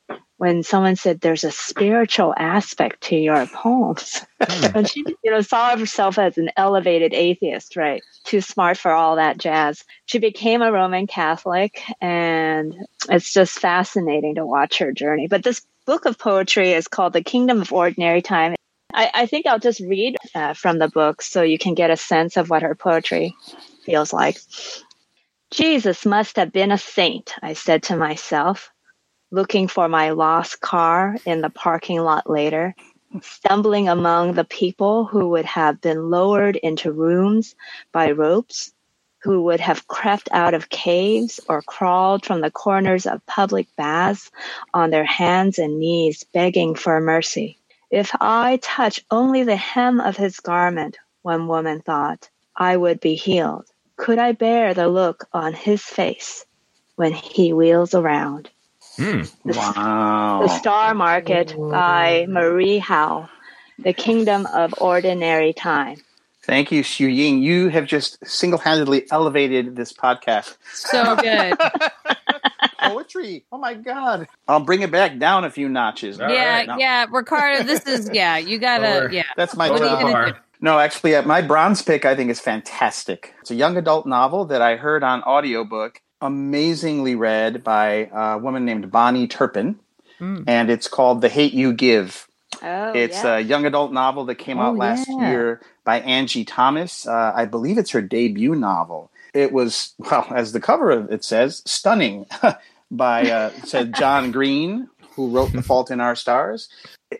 when 0.42 0.64
someone 0.64 0.96
said 0.96 1.20
there's 1.20 1.44
a 1.44 1.52
spiritual 1.52 2.34
aspect 2.36 3.00
to 3.00 3.14
your 3.14 3.46
poems. 3.46 4.26
and 4.74 4.90
she, 4.90 5.04
you 5.22 5.30
know, 5.30 5.40
saw 5.40 5.76
herself 5.76 6.18
as 6.18 6.36
an 6.36 6.50
elevated 6.56 7.14
atheist, 7.14 7.76
right? 7.76 8.02
Too 8.24 8.40
smart 8.40 8.76
for 8.76 8.90
all 8.90 9.14
that 9.14 9.38
jazz. 9.38 9.84
She 10.06 10.18
became 10.18 10.60
a 10.60 10.72
Roman 10.72 11.06
Catholic, 11.06 11.80
and 12.00 12.74
it's 13.08 13.32
just 13.32 13.60
fascinating 13.60 14.34
to 14.34 14.44
watch 14.44 14.78
her 14.78 14.90
journey. 14.90 15.28
But 15.28 15.44
this 15.44 15.64
book 15.86 16.06
of 16.06 16.18
poetry 16.18 16.72
is 16.72 16.88
called 16.88 17.12
The 17.12 17.22
Kingdom 17.22 17.60
of 17.60 17.72
Ordinary 17.72 18.20
Time. 18.20 18.56
I, 18.92 19.12
I 19.14 19.26
think 19.26 19.46
I'll 19.46 19.60
just 19.60 19.78
read 19.78 20.16
uh, 20.34 20.54
from 20.54 20.80
the 20.80 20.88
book 20.88 21.22
so 21.22 21.42
you 21.42 21.56
can 21.56 21.74
get 21.74 21.92
a 21.92 21.96
sense 21.96 22.36
of 22.36 22.50
what 22.50 22.62
her 22.62 22.74
poetry 22.74 23.36
feels 23.84 24.12
like. 24.12 24.38
Jesus 25.52 26.04
must 26.04 26.34
have 26.34 26.50
been 26.50 26.72
a 26.72 26.78
saint, 26.78 27.32
I 27.40 27.52
said 27.52 27.84
to 27.84 27.96
myself, 27.96 28.71
looking 29.32 29.66
for 29.66 29.88
my 29.88 30.10
lost 30.10 30.60
car 30.60 31.16
in 31.24 31.40
the 31.40 31.50
parking 31.50 31.98
lot 31.98 32.28
later, 32.28 32.74
stumbling 33.22 33.88
among 33.88 34.34
the 34.34 34.44
people 34.44 35.06
who 35.06 35.30
would 35.30 35.46
have 35.46 35.80
been 35.80 36.10
lowered 36.10 36.56
into 36.56 36.92
rooms 36.92 37.54
by 37.92 38.10
ropes, 38.10 38.72
who 39.22 39.42
would 39.42 39.60
have 39.60 39.88
crept 39.88 40.28
out 40.32 40.52
of 40.52 40.68
caves 40.68 41.40
or 41.48 41.62
crawled 41.62 42.26
from 42.26 42.42
the 42.42 42.50
corners 42.50 43.06
of 43.06 43.24
public 43.24 43.66
baths 43.76 44.30
on 44.74 44.90
their 44.90 45.04
hands 45.04 45.58
and 45.58 45.78
knees 45.78 46.24
begging 46.34 46.74
for 46.74 47.00
mercy. 47.00 47.58
If 47.90 48.10
I 48.20 48.58
touch 48.62 49.02
only 49.10 49.44
the 49.44 49.56
hem 49.56 49.98
of 50.00 50.16
his 50.16 50.40
garment, 50.40 50.98
one 51.22 51.46
woman 51.46 51.80
thought, 51.80 52.28
I 52.54 52.76
would 52.76 53.00
be 53.00 53.14
healed. 53.14 53.66
Could 53.96 54.18
I 54.18 54.32
bear 54.32 54.74
the 54.74 54.88
look 54.88 55.26
on 55.32 55.54
his 55.54 55.82
face 55.82 56.44
when 56.96 57.12
he 57.12 57.52
wheels 57.54 57.94
around? 57.94 58.50
Hmm. 58.96 59.22
Wow. 59.44 60.40
The 60.42 60.48
Star 60.58 60.94
Market 60.94 61.54
by 61.58 62.26
Marie 62.28 62.78
Howe. 62.78 63.28
The 63.78 63.92
Kingdom 63.92 64.46
of 64.52 64.74
Ordinary 64.78 65.52
Time. 65.52 65.96
Thank 66.44 66.70
you, 66.72 66.82
Xu 66.82 67.12
Ying. 67.14 67.40
You 67.42 67.68
have 67.68 67.86
just 67.86 68.24
single 68.26 68.58
handedly 68.58 69.10
elevated 69.10 69.76
this 69.76 69.92
podcast. 69.92 70.56
So 70.74 71.16
good. 71.16 71.56
Poetry. 72.80 73.44
Oh 73.52 73.58
my 73.58 73.74
God. 73.74 74.26
I'll 74.48 74.60
bring 74.60 74.82
it 74.82 74.90
back 74.90 75.18
down 75.18 75.44
a 75.44 75.50
few 75.50 75.68
notches. 75.68 76.20
All 76.20 76.28
yeah, 76.28 76.48
right, 76.58 76.66
now- 76.66 76.78
yeah, 76.78 77.06
Ricardo. 77.10 77.62
This 77.62 77.86
is 77.86 78.10
yeah. 78.12 78.36
You 78.38 78.58
gotta 78.58 78.82
Lower. 79.00 79.10
yeah. 79.12 79.22
That's 79.36 79.56
my 79.56 79.70
What 79.70 79.80
are 79.80 79.84
you 79.84 79.90
top. 79.90 80.00
gonna 80.02 80.32
do? 80.32 80.38
No, 80.60 80.78
actually, 80.78 81.14
uh, 81.16 81.22
my 81.22 81.42
bronze 81.42 81.82
pick 81.82 82.04
I 82.04 82.14
think 82.14 82.30
is 82.30 82.40
fantastic. 82.40 83.34
It's 83.40 83.50
a 83.50 83.54
young 83.54 83.76
adult 83.76 84.06
novel 84.06 84.44
that 84.46 84.62
I 84.62 84.76
heard 84.76 85.02
on 85.02 85.22
audiobook, 85.22 86.00
amazingly 86.22 87.14
read 87.14 87.62
by 87.62 88.08
a 88.12 88.38
woman 88.38 88.64
named 88.64 88.90
Bahni 88.90 89.28
Turpin, 89.28 89.78
Mm. 90.20 90.44
and 90.46 90.70
it's 90.70 90.86
called 90.88 91.20
The 91.20 91.28
Hate 91.28 91.52
You 91.52 91.72
Give. 91.72 92.28
Oh, 92.62 92.92
It's 92.92 93.24
yeah. 93.24 93.38
a 93.38 93.40
young 93.40 93.66
adult 93.66 93.92
novel 93.92 94.24
that 94.26 94.36
came 94.36 94.58
Oh, 94.60 94.62
out 94.66 94.76
last 94.76 95.08
yeah. 95.08 95.30
year 95.30 95.60
by 95.84 95.98
Angie 96.00 96.44
Thomas. 96.44 97.08
Uh, 97.08 97.32
I 97.34 97.44
believe 97.44 97.76
it's 97.76 97.90
her 97.90 98.02
debut 98.02 98.54
novel. 98.54 99.10
It 99.34 99.52
was, 99.52 99.94
well, 99.98 100.26
as 100.34 100.52
the 100.52 100.60
cover 100.60 100.90
of 100.92 101.10
it 101.10 101.24
says, 101.24 101.62
stunning 101.66 102.26
by 102.90 103.28
uh, 103.30 103.50
said 103.64 103.94
John 103.94 104.30
Green, 104.30 104.88
who 105.16 105.28
wrote 105.30 105.52
The 105.52 105.62
Fault 105.62 105.90
in 105.90 106.00
Our 106.00 106.14
Stars. 106.14 106.68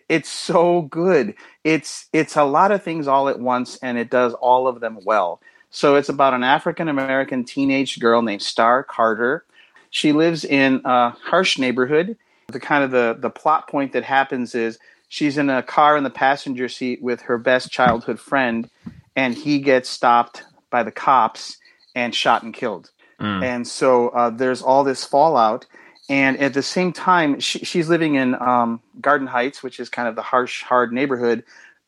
It's 0.07 0.29
so 0.29 0.83
good. 0.83 1.33
It's 1.63 2.07
it's 2.13 2.35
a 2.37 2.43
lot 2.45 2.71
of 2.71 2.81
things 2.83 3.07
all 3.07 3.27
at 3.29 3.39
once, 3.39 3.77
and 3.83 3.97
it 3.97 4.09
does 4.09 4.33
all 4.35 4.67
of 4.67 4.79
them 4.79 4.99
well. 5.03 5.41
So 5.73 5.95
it's 5.95 6.07
about 6.07 6.35
an 6.35 6.43
African 6.43 6.87
American 6.87 7.43
teenage 7.43 7.99
girl 7.99 8.21
named 8.21 8.43
Star 8.43 8.83
Carter. 8.83 9.43
She 9.89 10.13
lives 10.13 10.45
in 10.45 10.81
a 10.85 11.09
harsh 11.09 11.57
neighborhood. 11.57 12.15
The 12.47 12.59
kind 12.59 12.83
of 12.83 12.91
the 12.91 13.17
the 13.19 13.31
plot 13.31 13.67
point 13.67 13.93
that 13.93 14.03
happens 14.03 14.53
is 14.53 14.77
she's 15.09 15.37
in 15.37 15.49
a 15.49 15.63
car 15.63 15.97
in 15.97 16.03
the 16.03 16.11
passenger 16.11 16.69
seat 16.69 17.01
with 17.01 17.21
her 17.23 17.39
best 17.39 17.71
childhood 17.71 18.19
friend, 18.19 18.69
and 19.15 19.33
he 19.33 19.59
gets 19.59 19.89
stopped 19.89 20.43
by 20.69 20.83
the 20.83 20.91
cops 20.91 21.57
and 21.95 22.13
shot 22.13 22.43
and 22.43 22.53
killed. 22.53 22.91
Mm. 23.19 23.43
And 23.43 23.67
so 23.67 24.09
uh, 24.09 24.29
there's 24.29 24.61
all 24.61 24.83
this 24.83 25.03
fallout. 25.03 25.65
And 26.09 26.37
at 26.39 26.53
the 26.53 26.61
same 26.61 26.91
time, 26.91 27.39
she, 27.39 27.59
she's 27.59 27.89
living 27.89 28.15
in 28.15 28.35
um, 28.35 28.81
Garden 29.01 29.25
Heights, 29.25 29.63
which 29.63 29.79
is 29.79 29.89
kind 29.89 30.07
of 30.07 30.15
the 30.15 30.21
harsh, 30.21 30.61
hard 30.61 30.91
neighborhood. 30.91 31.43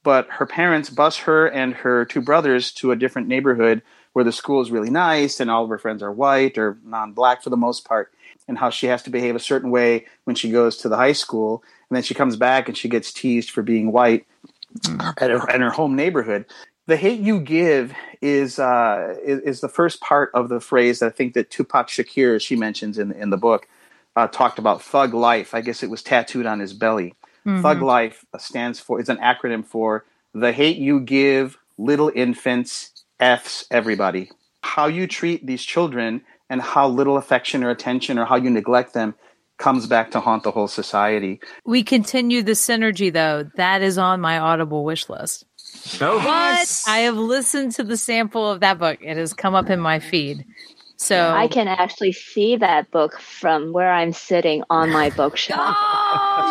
But 0.05 0.27
her 0.29 0.45
parents 0.45 0.91
bus 0.91 1.17
her 1.17 1.47
and 1.47 1.73
her 1.73 2.05
two 2.05 2.21
brothers 2.21 2.71
to 2.73 2.91
a 2.91 2.95
different 2.95 3.27
neighborhood 3.27 3.81
where 4.13 4.23
the 4.23 4.31
school 4.31 4.61
is 4.61 4.69
really 4.69 4.91
nice 4.91 5.39
and 5.39 5.49
all 5.49 5.63
of 5.63 5.69
her 5.71 5.79
friends 5.79 6.03
are 6.03 6.11
white 6.11 6.59
or 6.59 6.77
non 6.85 7.13
black 7.13 7.41
for 7.41 7.49
the 7.49 7.57
most 7.57 7.85
part. 7.85 8.13
And 8.47 8.59
how 8.59 8.69
she 8.69 8.85
has 8.85 9.01
to 9.03 9.09
behave 9.09 9.35
a 9.35 9.39
certain 9.39 9.71
way 9.71 10.05
when 10.25 10.35
she 10.35 10.51
goes 10.51 10.77
to 10.77 10.89
the 10.89 10.95
high 10.95 11.13
school. 11.13 11.63
And 11.89 11.95
then 11.95 12.03
she 12.03 12.13
comes 12.13 12.35
back 12.35 12.67
and 12.67 12.77
she 12.77 12.87
gets 12.87 13.11
teased 13.11 13.49
for 13.49 13.63
being 13.63 13.91
white 13.91 14.27
at 15.17 15.31
her, 15.31 15.49
in 15.49 15.61
her 15.61 15.71
home 15.71 15.95
neighborhood. 15.95 16.45
The 16.85 16.97
hate 16.97 17.19
you 17.19 17.39
give 17.39 17.91
is, 18.21 18.59
uh, 18.59 19.15
is 19.23 19.39
is 19.39 19.61
the 19.61 19.69
first 19.69 20.01
part 20.01 20.29
of 20.35 20.49
the 20.49 20.59
phrase 20.59 20.99
that 20.99 21.07
I 21.07 21.09
think 21.09 21.33
that 21.33 21.49
Tupac 21.49 21.87
Shakur, 21.87 22.39
she 22.39 22.55
mentions 22.55 22.99
in 22.99 23.11
in 23.11 23.31
the 23.31 23.37
book, 23.37 23.67
uh, 24.15 24.27
talked 24.27 24.59
about 24.59 24.83
thug 24.83 25.15
life. 25.15 25.55
I 25.55 25.61
guess 25.61 25.81
it 25.81 25.89
was 25.89 26.03
tattooed 26.03 26.45
on 26.45 26.59
his 26.59 26.73
belly. 26.73 27.15
Thug 27.45 27.77
mm-hmm. 27.77 27.85
life 27.85 28.25
stands 28.39 28.79
for 28.79 28.99
is 28.99 29.07
an 29.07 29.17
acronym 29.17 29.63
for 29.63 30.03
the 30.33 30.51
hate 30.51 30.77
you 30.77 30.99
give 30.99 31.57
little 31.77 32.11
infants 32.15 33.03
f's 33.19 33.65
everybody. 33.69 34.31
How 34.61 34.87
you 34.87 35.05
treat 35.07 35.45
these 35.45 35.63
children 35.63 36.21
and 36.49 36.61
how 36.61 36.87
little 36.87 37.17
affection 37.17 37.63
or 37.63 37.69
attention 37.69 38.17
or 38.17 38.25
how 38.25 38.35
you 38.35 38.49
neglect 38.49 38.93
them 38.93 39.13
comes 39.57 39.87
back 39.87 40.11
to 40.11 40.19
haunt 40.19 40.43
the 40.43 40.51
whole 40.51 40.67
society. 40.67 41.39
We 41.65 41.83
continue 41.83 42.41
the 42.41 42.53
synergy 42.53 43.13
though. 43.13 43.49
That 43.55 43.81
is 43.81 43.97
on 43.97 44.21
my 44.21 44.39
Audible 44.39 44.83
wish 44.83 45.07
list. 45.07 45.45
But 45.99 46.83
I 46.87 46.99
have 46.99 47.15
listened 47.15 47.73
to 47.73 47.83
the 47.83 47.97
sample 47.97 48.49
of 48.49 48.59
that 48.61 48.79
book. 48.79 48.97
It 49.01 49.17
has 49.17 49.33
come 49.33 49.55
up 49.55 49.69
in 49.69 49.79
my 49.79 49.99
feed. 49.99 50.45
So 50.97 51.33
I 51.33 51.47
can 51.47 51.67
actually 51.67 52.13
see 52.13 52.55
that 52.57 52.89
book 52.91 53.19
from 53.19 53.73
where 53.73 53.91
I'm 53.91 54.13
sitting 54.13 54.63
on 54.69 54.91
my 54.91 55.09
bookshelf. 55.09 55.75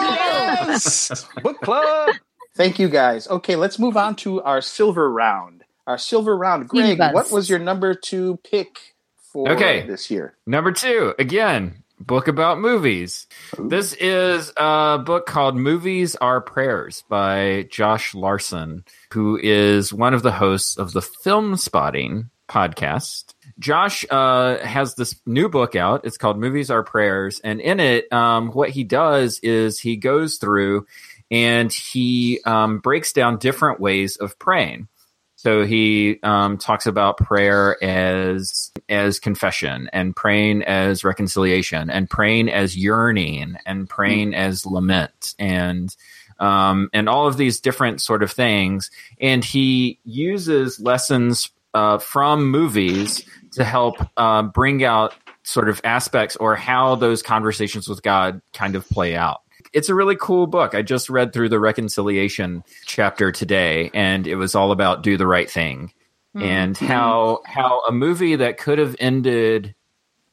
Yes! 0.04 1.26
Book 1.42 1.60
club. 1.60 2.14
Thank 2.56 2.78
you 2.78 2.88
guys. 2.88 3.28
Okay, 3.28 3.56
let's 3.56 3.78
move 3.78 3.96
on 3.96 4.16
to 4.16 4.42
our 4.42 4.60
silver 4.60 5.10
round. 5.10 5.64
Our 5.86 5.98
silver 5.98 6.36
round. 6.36 6.68
Greg, 6.68 6.98
what 6.98 7.30
was 7.30 7.48
your 7.50 7.58
number 7.58 7.94
two 7.94 8.38
pick 8.44 8.94
for 9.32 9.50
Okay. 9.50 9.86
this 9.86 10.10
year? 10.10 10.36
Number 10.46 10.72
two, 10.72 11.14
again, 11.18 11.82
book 12.00 12.28
about 12.28 12.58
movies. 12.60 13.26
This 13.58 13.92
is 13.94 14.52
a 14.56 14.98
book 15.04 15.26
called 15.26 15.56
Movies 15.56 16.16
Are 16.16 16.40
Prayers 16.40 17.04
by 17.08 17.66
Josh 17.70 18.14
Larsen, 18.14 18.84
who 19.12 19.38
is 19.42 19.92
one 19.92 20.14
of 20.14 20.22
the 20.22 20.32
hosts 20.32 20.76
of 20.76 20.92
the 20.92 21.00
Filmspotting 21.00 22.30
podcast. 22.48 23.33
Josh 23.58 24.04
uh, 24.10 24.58
has 24.58 24.94
this 24.94 25.20
new 25.26 25.48
book 25.48 25.76
out. 25.76 26.04
It's 26.04 26.16
called 26.16 26.38
Movies 26.38 26.70
Are 26.70 26.82
Prayers. 26.82 27.40
And 27.44 27.60
in 27.60 27.80
it, 27.80 28.12
um, 28.12 28.50
what 28.50 28.70
he 28.70 28.84
does 28.84 29.38
is 29.42 29.78
he 29.78 29.96
goes 29.96 30.36
through 30.36 30.86
and 31.30 31.72
he 31.72 32.40
um, 32.44 32.78
breaks 32.78 33.12
down 33.12 33.38
different 33.38 33.80
ways 33.80 34.16
of 34.16 34.38
praying. 34.38 34.88
So 35.36 35.66
he 35.66 36.20
um, 36.22 36.56
talks 36.56 36.86
about 36.86 37.18
prayer 37.18 37.82
as 37.84 38.72
as 38.88 39.18
confession, 39.18 39.90
and 39.92 40.16
praying 40.16 40.62
as 40.62 41.04
reconciliation, 41.04 41.90
and 41.90 42.08
praying 42.08 42.48
as 42.48 42.74
yearning, 42.74 43.56
and 43.66 43.86
praying 43.86 44.34
as 44.34 44.64
lament, 44.64 45.34
and 45.38 45.94
um, 46.40 46.88
and 46.94 47.10
all 47.10 47.26
of 47.26 47.36
these 47.36 47.60
different 47.60 48.00
sort 48.00 48.22
of 48.22 48.32
things. 48.32 48.90
And 49.20 49.44
he 49.44 49.98
uses 50.04 50.80
lessons 50.80 51.50
uh, 51.74 51.98
from 51.98 52.50
movies 52.50 53.22
to 53.54 53.64
help 53.64 53.96
uh, 54.16 54.42
bring 54.42 54.84
out 54.84 55.14
sort 55.42 55.68
of 55.68 55.80
aspects 55.84 56.36
or 56.36 56.56
how 56.56 56.94
those 56.94 57.22
conversations 57.22 57.88
with 57.88 58.02
God 58.02 58.40
kind 58.52 58.76
of 58.76 58.88
play 58.88 59.16
out 59.16 59.40
it's 59.72 59.88
a 59.88 59.94
really 59.94 60.14
cool 60.14 60.46
book. 60.46 60.72
I 60.74 60.82
just 60.82 61.10
read 61.10 61.32
through 61.32 61.48
the 61.48 61.58
reconciliation 61.58 62.62
chapter 62.86 63.32
today, 63.32 63.90
and 63.92 64.24
it 64.24 64.36
was 64.36 64.54
all 64.54 64.70
about 64.70 65.02
do 65.02 65.16
the 65.16 65.26
right 65.26 65.50
thing 65.50 65.92
and 66.34 66.76
how 66.76 67.40
how 67.44 67.82
a 67.88 67.92
movie 67.92 68.36
that 68.36 68.58
could 68.58 68.78
have 68.78 68.96
ended 68.98 69.74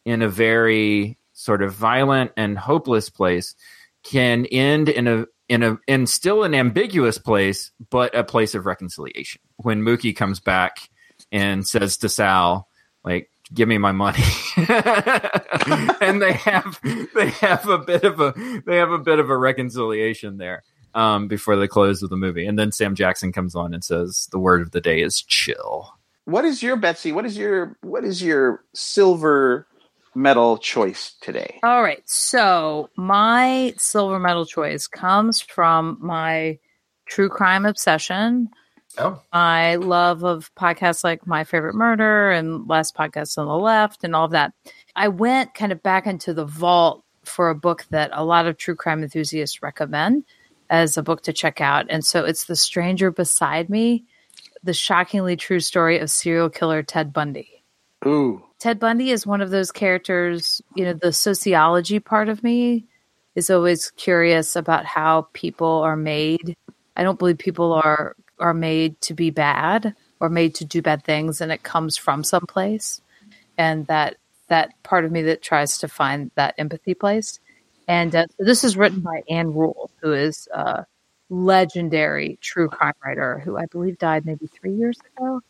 in 0.06 0.22
a 0.22 0.30
very 0.30 1.18
sort 1.34 1.62
of 1.62 1.74
violent 1.74 2.32
and 2.36 2.58
hopeless 2.58 3.10
place 3.10 3.56
can 4.04 4.46
end 4.48 4.90
in 4.90 5.08
a 5.08 5.26
in 5.48 5.64
a 5.64 5.78
in 5.88 6.08
still 6.08 6.44
an 6.44 6.56
ambiguous 6.56 7.18
place, 7.18 7.72
but 7.90 8.16
a 8.16 8.24
place 8.24 8.56
of 8.56 8.66
reconciliation. 8.66 9.42
When 9.58 9.82
Mookie 9.82 10.16
comes 10.16 10.40
back 10.40 10.90
and 11.32 11.68
says 11.68 11.98
to 11.98 12.10
Sal, 12.10 12.68
like, 13.04 13.30
give 13.54 13.68
me 13.68 13.78
my 13.78 13.92
money. 13.92 14.24
and 14.58 16.22
they 16.22 16.34
have 16.34 16.80
they 17.16 17.30
have 17.30 17.68
a 17.68 17.78
bit 17.78 18.04
of 18.04 18.20
a 18.20 18.34
they 18.66 18.78
have 18.78 18.92
a 18.92 19.00
bit 19.00 19.20
of 19.20 19.30
a 19.30 19.38
reconciliation 19.38 20.38
there 20.38 20.64
um, 20.94 21.28
before 21.28 21.56
the 21.56 21.68
close 21.68 22.02
of 22.04 22.10
the 22.10 22.18
movie. 22.18 22.46
And 22.46 22.58
then 22.58 22.72
Sam 22.72 22.96
Jackson 22.96 23.32
comes 23.32 23.56
on 23.56 23.74
and 23.74 23.84
says 23.84 24.28
the 24.32 24.40
word 24.40 24.62
of 24.62 24.72
the 24.72 24.82
day 24.82 25.02
is 25.02 25.22
chill. 25.22 25.94
What 26.26 26.46
is 26.46 26.62
your 26.62 26.76
Betsy? 26.76 27.12
What 27.12 27.26
is 27.26 27.38
your 27.38 27.78
what 27.82 28.04
is 28.04 28.22
your 28.22 28.64
silver 28.74 29.68
medal 30.14 30.58
choice 30.58 31.16
today? 31.22 31.60
All 31.64 31.82
right. 31.82 32.04
So 32.06 32.90
my 32.96 33.74
silver 33.78 34.20
medal 34.20 34.46
choice 34.46 34.88
comes 34.88 35.42
from 35.42 35.98
my 36.02 36.60
true 37.06 37.30
crime 37.30 37.66
obsession. 37.66 38.50
Oh. 38.98 39.22
My 39.34 39.76
love 39.76 40.24
of 40.24 40.54
podcasts 40.56 41.04
like 41.04 41.26
My 41.26 41.44
Favorite 41.44 41.76
Murder 41.76 42.32
and 42.32 42.68
Last 42.68 42.96
Podcasts 42.96 43.38
on 43.38 43.48
the 43.48 43.58
Left 43.58 44.04
and 44.04 44.16
all 44.16 44.26
of 44.26 44.32
that. 44.32 44.54
I 44.96 45.08
went 45.08 45.54
kind 45.54 45.72
of 45.72 45.82
back 45.82 46.06
into 46.08 46.34
the 46.34 46.46
vault 46.46 47.04
for 47.24 47.50
a 47.50 47.56
book 47.56 47.86
that 47.92 48.12
a 48.14 48.26
lot 48.26 48.48
of 48.48 48.58
true 48.58 48.76
crime 48.76 49.04
enthusiasts 49.04 49.62
recommend 49.62 50.26
as 50.70 50.98
a 50.98 51.04
book 51.04 51.24
to 51.24 51.34
check 51.34 51.62
out. 51.62 51.86
And 51.90 52.04
so 52.04 52.26
it's 52.26 52.46
The 52.46 52.56
Stranger 52.56 53.12
Beside 53.12 53.70
Me, 53.70 54.06
the 54.64 54.74
shockingly 54.74 55.36
true 55.36 55.60
story 55.60 56.00
of 56.00 56.10
serial 56.10 56.50
killer 56.50 56.84
Ted 56.84 57.14
Bundy. 57.14 57.64
Ooh, 58.06 58.44
Ted 58.60 58.80
Bundy 58.80 59.12
is 59.12 59.28
one 59.28 59.42
of 59.42 59.52
those 59.52 59.72
characters, 59.72 60.62
you 60.76 60.86
know, 60.86 60.94
the 60.94 61.14
sociology 61.14 62.00
part 62.00 62.30
of 62.30 62.44
me 62.44 62.86
is 63.36 63.50
always 63.50 63.92
curious 63.92 64.56
about 64.56 64.86
how 64.86 65.28
people 65.34 65.82
are 65.82 65.96
made. 65.96 66.56
I 66.96 67.04
don't 67.04 67.20
believe 67.20 67.38
people 67.38 67.74
are 67.74 68.16
are 68.42 68.54
made 68.54 69.00
to 69.02 69.14
be 69.14 69.30
bad 69.30 69.96
or 70.20 70.30
made 70.30 70.56
to 70.56 70.66
do 70.66 70.82
bad 70.82 71.04
things 71.04 71.42
and 71.42 71.52
it 71.52 71.64
comes 71.64 71.98
from 71.98 72.24
someplace. 72.24 73.02
And 73.58 73.88
that 73.88 74.18
that 74.50 74.72
part 74.84 75.06
of 75.06 75.12
me 75.12 75.22
that 75.24 75.42
tries 75.42 75.78
to 75.78 75.88
find 75.88 76.30
that 76.36 76.56
empathy 76.58 76.94
place. 76.94 77.40
And 77.88 78.14
uh, 78.16 78.28
so 78.38 78.44
this 78.44 78.64
is 78.64 78.76
written 78.76 79.00
by 79.00 79.24
Ann 79.30 79.54
Rule, 79.54 79.90
who 80.02 80.12
is 80.14 80.48
a 80.54 80.86
legendary 81.30 82.38
true 82.42 82.68
crime 82.68 82.94
writer 83.04 83.40
who 83.40 83.58
I 83.58 83.66
believe 83.66 83.98
died 83.98 84.26
maybe 84.26 84.48
three 84.48 84.74
years 84.74 85.00
ago, 85.16 85.42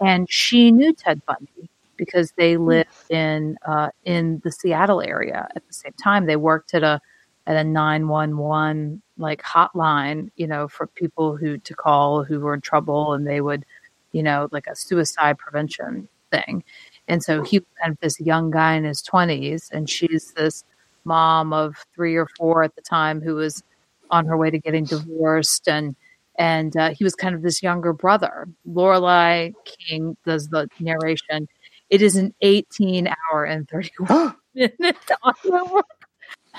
and 0.00 0.30
she 0.30 0.70
knew 0.70 0.92
Ted 0.92 1.20
Bundy 1.26 1.68
because 1.96 2.32
they 2.32 2.56
lived 2.56 3.10
in 3.10 3.58
uh, 3.66 3.90
in 4.04 4.40
the 4.44 4.52
Seattle 4.52 5.02
area 5.02 5.48
at 5.54 5.66
the 5.66 5.72
same 5.72 5.94
time. 6.02 6.26
They 6.26 6.36
worked 6.36 6.74
at 6.74 6.82
a 6.82 7.00
at 7.46 7.56
a 7.56 7.64
nine 7.64 8.08
one 8.08 8.36
one 8.38 9.02
like 9.18 9.42
hotline, 9.42 10.30
you 10.36 10.46
know, 10.46 10.68
for 10.68 10.86
people 10.86 11.36
who 11.36 11.58
to 11.58 11.74
call 11.74 12.24
who 12.24 12.40
were 12.40 12.54
in 12.54 12.60
trouble, 12.60 13.12
and 13.12 13.26
they 13.26 13.40
would, 13.40 13.64
you 14.12 14.22
know, 14.22 14.48
like 14.52 14.66
a 14.66 14.76
suicide 14.76 15.38
prevention 15.38 16.08
thing. 16.30 16.64
And 17.08 17.22
so 17.22 17.42
he 17.42 17.58
was 17.58 17.68
kind 17.80 17.92
of 17.92 18.00
this 18.00 18.20
young 18.20 18.50
guy 18.50 18.74
in 18.74 18.84
his 18.84 19.02
twenties, 19.02 19.70
and 19.72 19.88
she's 19.88 20.32
this 20.32 20.64
mom 21.04 21.52
of 21.52 21.76
three 21.94 22.16
or 22.16 22.26
four 22.38 22.62
at 22.62 22.74
the 22.76 22.82
time 22.82 23.20
who 23.20 23.34
was 23.34 23.62
on 24.10 24.26
her 24.26 24.36
way 24.36 24.50
to 24.50 24.58
getting 24.58 24.84
divorced 24.84 25.68
and 25.68 25.94
and 26.36 26.76
uh, 26.76 26.90
he 26.90 27.04
was 27.04 27.14
kind 27.14 27.34
of 27.34 27.42
this 27.42 27.62
younger 27.62 27.92
brother. 27.92 28.48
Lorelei 28.64 29.52
King 29.64 30.16
does 30.26 30.48
the 30.48 30.68
narration. 30.80 31.48
It 31.90 32.02
is 32.02 32.16
an 32.16 32.34
18 32.40 33.06
hour 33.08 33.44
and 33.44 33.68
31 33.68 34.34
minute 34.54 34.96
audiobook. 35.24 35.86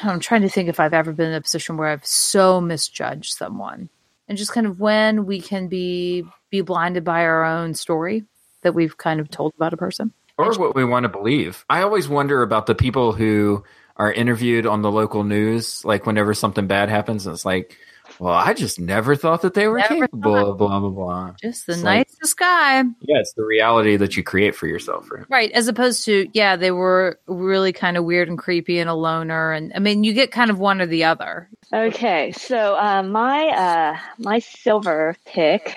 I'm 0.04 0.20
trying 0.20 0.42
to 0.42 0.50
think 0.50 0.70
if 0.70 0.80
I've 0.80 0.94
ever 0.94 1.14
been 1.14 1.30
in 1.30 1.36
a 1.36 1.42
position 1.42 1.78
where 1.78 1.88
I've 1.88 2.06
so 2.06 2.60
misjudged 2.60 3.34
someone, 3.34 3.90
and 4.28 4.38
just 4.38 4.52
kind 4.52 4.68
of 4.68 4.80
when 4.80 5.26
we 5.26 5.40
can 5.40 5.68
be 5.68 6.26
be 6.50 6.62
blinded 6.62 7.04
by 7.04 7.24
our 7.24 7.44
own 7.44 7.74
story 7.74 8.26
that 8.62 8.74
we've 8.74 8.98
kind 8.98 9.20
of 9.20 9.30
told 9.30 9.54
about 9.56 9.74
a 9.74 9.78
person, 9.78 10.12
or 10.38 10.54
what 10.56 10.76
we 10.76 10.84
want 10.84 11.04
to 11.04 11.10
believe. 11.10 11.66
I 11.70 11.82
always 11.82 12.10
wonder 12.10 12.42
about 12.42 12.66
the 12.66 12.76
people 12.76 13.14
who 13.14 13.64
are 13.96 14.12
interviewed 14.12 14.66
on 14.66 14.82
the 14.82 14.92
local 14.92 15.24
news, 15.24 15.86
like 15.86 16.06
whenever 16.06 16.34
something 16.34 16.68
bad 16.68 16.90
happens, 16.90 17.26
and 17.26 17.34
it's 17.34 17.46
like, 17.46 17.78
well, 18.20 18.34
I 18.34 18.54
just 18.54 18.80
never 18.80 19.16
thought 19.16 19.42
that 19.42 19.54
they 19.54 19.68
were 19.68 19.80
never 19.80 20.08
capable 20.08 20.34
thought. 20.34 20.48
of 20.48 20.58
blah 20.58 20.80
blah 20.80 20.90
blah. 20.90 21.36
Just 21.42 21.68
the 21.68 21.74
it's 21.74 21.84
nicest 21.84 22.40
like, 22.40 22.48
guy. 22.48 22.78
Yeah, 23.02 23.20
it's 23.20 23.34
the 23.34 23.46
reality 23.46 23.96
that 23.98 24.16
you 24.16 24.24
create 24.24 24.56
for 24.56 24.68
yourself, 24.68 25.10
right? 25.12 25.26
Right, 25.30 25.52
as 25.52 25.68
opposed 25.68 26.06
to 26.06 26.28
yeah, 26.34 26.56
they 26.56 26.72
were 26.72 27.20
really 27.28 27.74
kind 27.74 27.98
of 27.98 28.06
weird 28.06 28.30
and 28.30 28.38
creepy 28.38 28.80
and 28.80 28.90
a 28.90 28.94
loner, 28.94 29.52
and 29.52 29.72
I 29.76 29.80
mean, 29.80 30.04
you 30.04 30.14
get 30.14 30.32
kind 30.32 30.50
of 30.50 30.60
one 30.60 30.82
or 30.82 30.86
the 30.86 31.04
other. 31.04 31.50
Okay, 31.74 32.32
so 32.32 32.78
uh, 32.78 33.04
my 33.04 33.48
uh, 33.48 33.98
my 34.18 34.40
silver 34.40 35.16
pick 35.26 35.76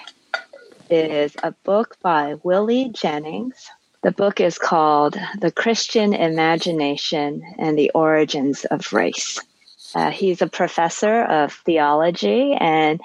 is 0.91 1.37
a 1.43 1.53
book 1.65 1.97
by 2.03 2.35
Willie 2.43 2.91
Jennings 2.91 3.71
the 4.03 4.13
book 4.13 4.41
is 4.41 4.59
called 4.59 5.17
The 5.41 5.51
Christian 5.51 6.15
Imagination 6.15 7.43
and 7.59 7.77
the 7.77 7.91
Origins 7.97 8.65
of 8.67 8.93
Race. 8.93 9.41
Uh, 9.95 10.11
he's 10.11 10.43
a 10.43 10.47
professor 10.47 11.23
of 11.23 11.53
theology, 11.65 12.55
and 12.59 13.01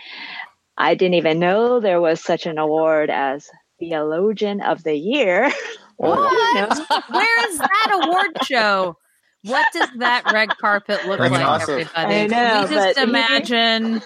I 0.78 0.96
didn't 0.96 1.16
even 1.16 1.40
know 1.40 1.80
there 1.80 2.02
was 2.02 2.22
such 2.22 2.46
an 2.46 2.58
award 2.58 3.10
as 3.10 3.50
Theologian 3.80 4.62
of 4.62 4.84
the 4.84 4.96
Year. 4.96 5.52
What? 5.98 6.70
Where 7.12 7.50
is 7.50 7.60
that 7.60 8.02
award 8.04 8.46
show? 8.46 8.98
What 9.44 9.68
does 9.74 9.90
that 10.00 10.24
red 10.34 10.50
carpet 10.58 11.06
look 11.06 11.20
like, 11.20 11.32
awesome. 11.32 11.82
everybody? 11.82 12.16
I 12.16 12.28
know, 12.28 12.66
we 12.68 12.76
just 12.76 12.98
imagine, 13.08 14.02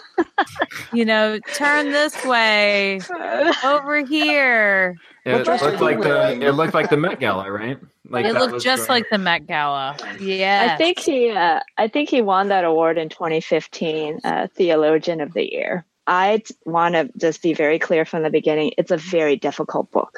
you 0.91 1.05
know, 1.05 1.39
turn 1.53 1.91
this 1.91 2.25
way, 2.25 2.99
over 3.63 4.03
here. 4.03 4.97
It 5.27 5.45
looked 5.45 5.81
like 5.81 5.99
the 5.99 6.41
it 6.41 6.51
looked 6.53 6.73
like 6.73 6.89
the 6.89 6.95
Met 6.95 7.19
Gala, 7.19 7.51
right? 7.51 7.77
Like 8.07 8.25
it 8.25 8.33
looked 8.33 8.63
just 8.63 8.87
like 8.87 9.09
the 9.11 9.17
Met 9.17 9.45
Gala. 9.45 9.97
Yeah, 10.19 10.69
I 10.71 10.77
think 10.77 10.99
he 10.99 11.31
uh, 11.31 11.59
I 11.77 11.89
think 11.89 12.09
he 12.09 12.21
won 12.21 12.47
that 12.47 12.63
award 12.63 12.97
in 12.97 13.09
2015, 13.09 14.21
uh, 14.23 14.47
Theologian 14.55 15.19
of 15.19 15.33
the 15.33 15.51
Year. 15.51 15.85
I 16.07 16.41
want 16.65 16.95
to 16.95 17.09
just 17.17 17.41
be 17.41 17.53
very 17.53 17.77
clear 17.77 18.05
from 18.05 18.23
the 18.23 18.29
beginning. 18.29 18.71
It's 18.77 18.91
a 18.91 18.97
very 18.97 19.35
difficult 19.35 19.91
book. 19.91 20.17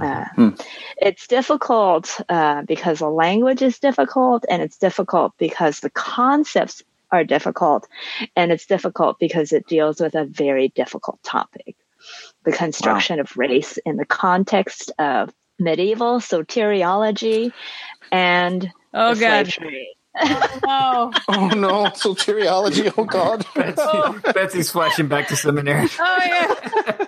Uh, 0.00 0.24
hmm. 0.34 0.48
It's 0.96 1.28
difficult 1.28 2.20
uh, 2.28 2.62
because 2.62 2.98
the 2.98 3.10
language 3.10 3.62
is 3.62 3.78
difficult, 3.78 4.44
and 4.50 4.60
it's 4.60 4.76
difficult 4.76 5.34
because 5.38 5.80
the 5.80 5.90
concepts 5.90 6.82
are 7.12 7.22
difficult, 7.22 7.86
and 8.34 8.50
it's 8.50 8.66
difficult 8.66 9.20
because 9.20 9.52
it 9.52 9.68
deals 9.68 10.00
with 10.00 10.16
a 10.16 10.24
very 10.24 10.68
difficult 10.68 11.22
topic 11.22 11.76
the 12.44 12.52
construction 12.52 13.16
wow. 13.16 13.22
of 13.22 13.36
race 13.36 13.78
in 13.84 13.96
the 13.96 14.06
context 14.06 14.92
of 14.98 15.32
medieval 15.58 16.20
soteriology 16.20 17.52
and 18.12 18.70
oh 18.94 19.14
god 19.14 19.52
oh 20.20 20.60
no! 20.64 21.12
oh 21.28 21.48
no! 21.48 21.84
Soteriology! 21.94 22.92
Oh 22.96 23.04
God! 23.04 23.46
Betsy, 23.54 23.82
oh. 23.84 24.20
Betsy's 24.34 24.70
flashing 24.70 25.08
back 25.08 25.28
to 25.28 25.36
seminary. 25.36 25.88
Oh 25.98 26.18
yeah! 26.24 26.54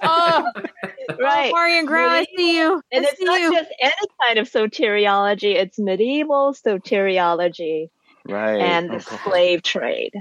Oh, 0.02 0.52
oh 0.56 1.14
right. 1.18 1.50
Oh, 1.50 1.54
Marion 1.54 1.86
Grau, 1.86 2.08
I 2.08 2.26
see 2.36 2.56
you. 2.56 2.82
And 2.92 3.04
I 3.04 3.08
it's 3.10 3.20
not 3.20 3.40
you. 3.40 3.52
just 3.52 3.70
any 3.80 3.92
kind 4.22 4.38
of 4.38 4.50
soteriology; 4.50 5.54
it's 5.54 5.78
medieval 5.78 6.54
soteriology, 6.54 7.90
right? 8.26 8.60
And 8.60 8.90
the 8.90 8.96
oh, 8.96 9.20
slave 9.24 9.62
trade 9.62 10.14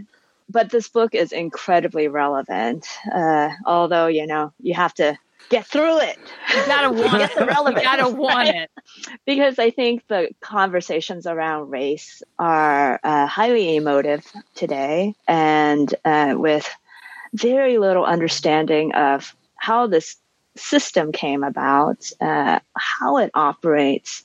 but 0.50 0.70
this 0.70 0.90
book 0.90 1.16
is 1.16 1.32
incredibly 1.32 2.08
relevant. 2.08 2.88
Uh, 3.14 3.50
although 3.66 4.08
you 4.08 4.28
know 4.28 4.52
you 4.60 4.74
have 4.74 4.94
to 4.96 5.18
get 5.50 5.66
through 5.66 6.00
it. 6.00 6.18
You 6.50 6.66
gotta 6.66 6.92
want 7.04 7.24
it. 7.24 7.36
Relevant, 7.36 7.78
you 7.78 7.84
gotta 7.84 8.10
want 8.10 8.50
it. 8.50 8.72
because 9.26 9.60
I 9.60 9.72
think 9.72 10.08
the 10.08 10.30
conversations 10.42 11.28
around 11.28 11.70
race 11.70 12.24
are 12.38 13.00
uh, 13.04 13.26
highly 13.28 13.76
emotive 13.76 14.26
today, 14.56 15.16
and 15.28 15.94
uh, 16.06 16.36
with 16.38 16.70
very 17.34 17.78
little 17.78 18.06
understanding 18.06 18.94
of 18.94 19.36
how 19.56 19.88
this 19.88 20.16
system 20.56 21.12
came 21.12 21.44
about, 21.44 22.10
uh, 22.22 22.60
how 22.76 23.18
it 23.18 23.32
operates, 23.34 24.24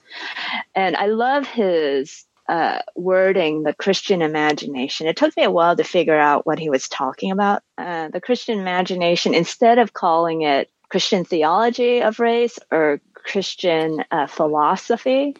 and 0.74 0.96
I 0.96 1.06
love 1.06 1.46
his 1.46 2.24
uh, 2.48 2.80
wording 2.94 3.62
the 3.62 3.74
Christian 3.74 4.22
imagination. 4.22 5.06
It 5.06 5.16
took 5.16 5.36
me 5.36 5.44
a 5.44 5.50
while 5.50 5.76
to 5.76 5.84
figure 5.84 6.18
out 6.18 6.46
what 6.46 6.58
he 6.58 6.70
was 6.70 6.88
talking 6.88 7.30
about. 7.30 7.62
Uh, 7.78 8.08
the 8.08 8.20
Christian 8.20 8.58
imagination, 8.58 9.34
instead 9.34 9.78
of 9.78 9.92
calling 9.92 10.42
it 10.42 10.70
Christian 10.88 11.24
theology 11.24 12.02
of 12.02 12.20
race 12.20 12.58
or 12.70 13.00
Christian 13.14 14.04
uh, 14.10 14.26
philosophy, 14.26 15.34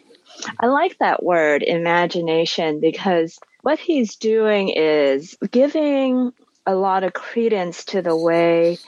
I 0.59 0.65
like 0.67 0.97
that 0.97 1.23
word, 1.23 1.63
imagination, 1.63 2.79
because 2.79 3.39
what 3.61 3.79
he's 3.79 4.15
doing 4.15 4.69
is 4.69 5.37
giving 5.51 6.31
a 6.65 6.75
lot 6.75 7.03
of 7.03 7.13
credence 7.13 7.85
to 7.85 8.01
the 8.01 8.15
way 8.15 8.79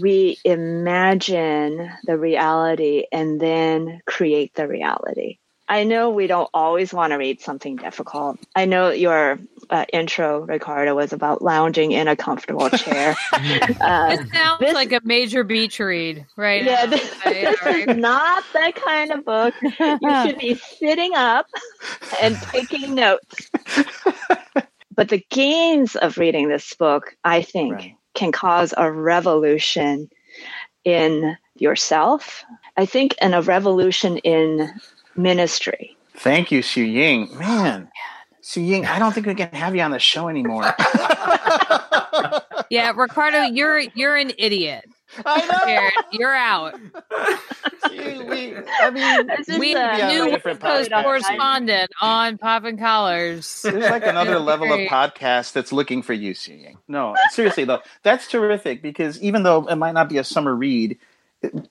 we 0.00 0.38
imagine 0.44 1.90
the 2.04 2.16
reality 2.16 3.04
and 3.12 3.40
then 3.40 4.00
create 4.06 4.54
the 4.54 4.66
reality. 4.66 5.38
I 5.68 5.84
know 5.84 6.08
we 6.10 6.26
don't 6.26 6.48
always 6.54 6.94
want 6.94 7.12
to 7.12 7.16
read 7.16 7.42
something 7.42 7.76
difficult. 7.76 8.38
I 8.56 8.64
know 8.64 8.90
your 8.90 9.38
uh, 9.68 9.84
intro, 9.92 10.40
Ricardo, 10.40 10.94
was 10.94 11.12
about 11.12 11.42
lounging 11.42 11.92
in 11.92 12.08
a 12.08 12.16
comfortable 12.16 12.70
chair. 12.70 13.14
uh, 13.32 13.38
it 14.18 14.28
sounds 14.32 14.60
this, 14.60 14.72
like 14.72 14.92
a 14.92 15.00
major 15.04 15.44
beach 15.44 15.78
read, 15.78 16.24
right? 16.36 16.64
Yeah, 16.64 16.84
now. 16.84 16.86
this, 16.86 17.22
this 17.22 17.62
right. 17.62 17.88
is 17.88 17.96
not 17.96 18.44
that 18.54 18.76
kind 18.76 19.10
of 19.10 19.24
book. 19.26 19.54
You 19.62 20.22
should 20.26 20.38
be 20.38 20.54
sitting 20.54 21.14
up 21.14 21.46
and 22.22 22.36
taking 22.50 22.94
notes. 22.94 23.50
but 24.94 25.10
the 25.10 25.22
gains 25.30 25.96
of 25.96 26.16
reading 26.16 26.48
this 26.48 26.72
book, 26.74 27.14
I 27.24 27.42
think, 27.42 27.74
right. 27.74 27.94
can 28.14 28.32
cause 28.32 28.72
a 28.76 28.90
revolution 28.90 30.08
in 30.84 31.36
yourself. 31.56 32.44
I 32.78 32.86
think, 32.86 33.14
and 33.20 33.34
a 33.34 33.42
revolution 33.42 34.16
in 34.18 34.72
ministry. 35.18 35.96
Thank 36.16 36.50
you, 36.50 36.60
Xu 36.60 36.90
Ying. 36.90 37.28
Oh, 37.32 37.38
man, 37.38 37.90
Xu 38.42 38.66
Ying, 38.66 38.86
I 38.86 38.98
don't 38.98 39.12
think 39.12 39.26
we 39.26 39.34
can 39.34 39.50
have 39.50 39.76
you 39.76 39.82
on 39.82 39.90
the 39.90 39.98
show 39.98 40.28
anymore. 40.28 40.62
yeah, 42.70 42.92
Ricardo, 42.96 43.42
you're 43.42 43.78
you're 43.78 44.16
an 44.16 44.32
idiot. 44.38 44.88
I 45.24 45.46
know. 45.46 45.72
You're, 45.72 46.20
you're 46.20 46.34
out. 46.34 46.78
we, 47.90 48.54
I 48.80 48.90
mean, 48.90 49.30
we 49.58 49.74
new 49.74 50.30
West 50.30 50.60
Coast 50.60 50.90
correspondent 50.90 51.90
on 52.00 52.38
Pop 52.38 52.64
and 52.64 52.78
Collars. 52.78 53.62
There's 53.62 53.90
like 53.90 54.06
another 54.06 54.38
level 54.38 54.72
of 54.72 54.80
podcast 54.80 55.52
that's 55.52 55.72
looking 55.72 56.02
for 56.02 56.12
you, 56.12 56.34
Xu 56.34 56.76
No, 56.88 57.16
seriously 57.30 57.64
though, 57.64 57.80
that's 58.02 58.28
terrific 58.28 58.82
because 58.82 59.20
even 59.20 59.42
though 59.42 59.66
it 59.66 59.76
might 59.76 59.92
not 59.92 60.08
be 60.08 60.18
a 60.18 60.24
summer 60.24 60.54
read, 60.54 60.98